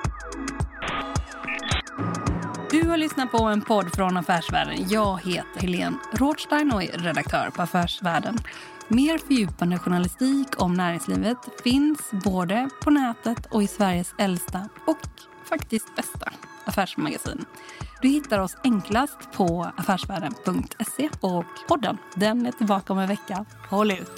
Du 2.72 2.90
har 2.90 2.98
lyssnat 2.98 3.32
på 3.32 3.44
en 3.44 3.62
podd 3.62 3.96
från 3.96 4.18
Affärsvärlden. 4.18 4.90
Jag 4.90 5.20
heter 5.26 5.60
Helene 5.62 5.98
Rothstein 6.14 6.72
och 6.72 6.84
är 6.84 6.98
redaktör 6.98 7.50
på 7.56 7.62
Affärsvärlden. 7.62 8.38
Mer 8.88 9.18
fördjupande 9.18 9.80
journalistik 9.80 10.48
om 10.62 10.74
näringslivet 10.74 11.38
finns 11.64 12.12
både 12.24 12.70
på 12.82 12.90
nätet 12.90 13.46
och 13.52 13.64
i 13.64 13.68
Sveriges 13.68 14.14
äldsta 14.18 14.70
och 14.86 14.98
faktiskt 15.46 15.96
bästa 15.96 16.32
affärsmagasin. 16.70 17.46
Du 18.02 18.08
hittar 18.08 18.40
oss 18.40 18.58
enklast 18.64 19.32
på 19.34 19.72
affärsvärlden.se 19.78 21.10
och 21.22 21.46
podden 21.68 21.98
den 22.16 22.46
är 22.46 22.52
tillbaka 22.52 22.94
om 22.94 23.00
en 23.00 23.08
vecka. 23.08 23.46
Håll 23.70 23.92
ut! 23.92 24.12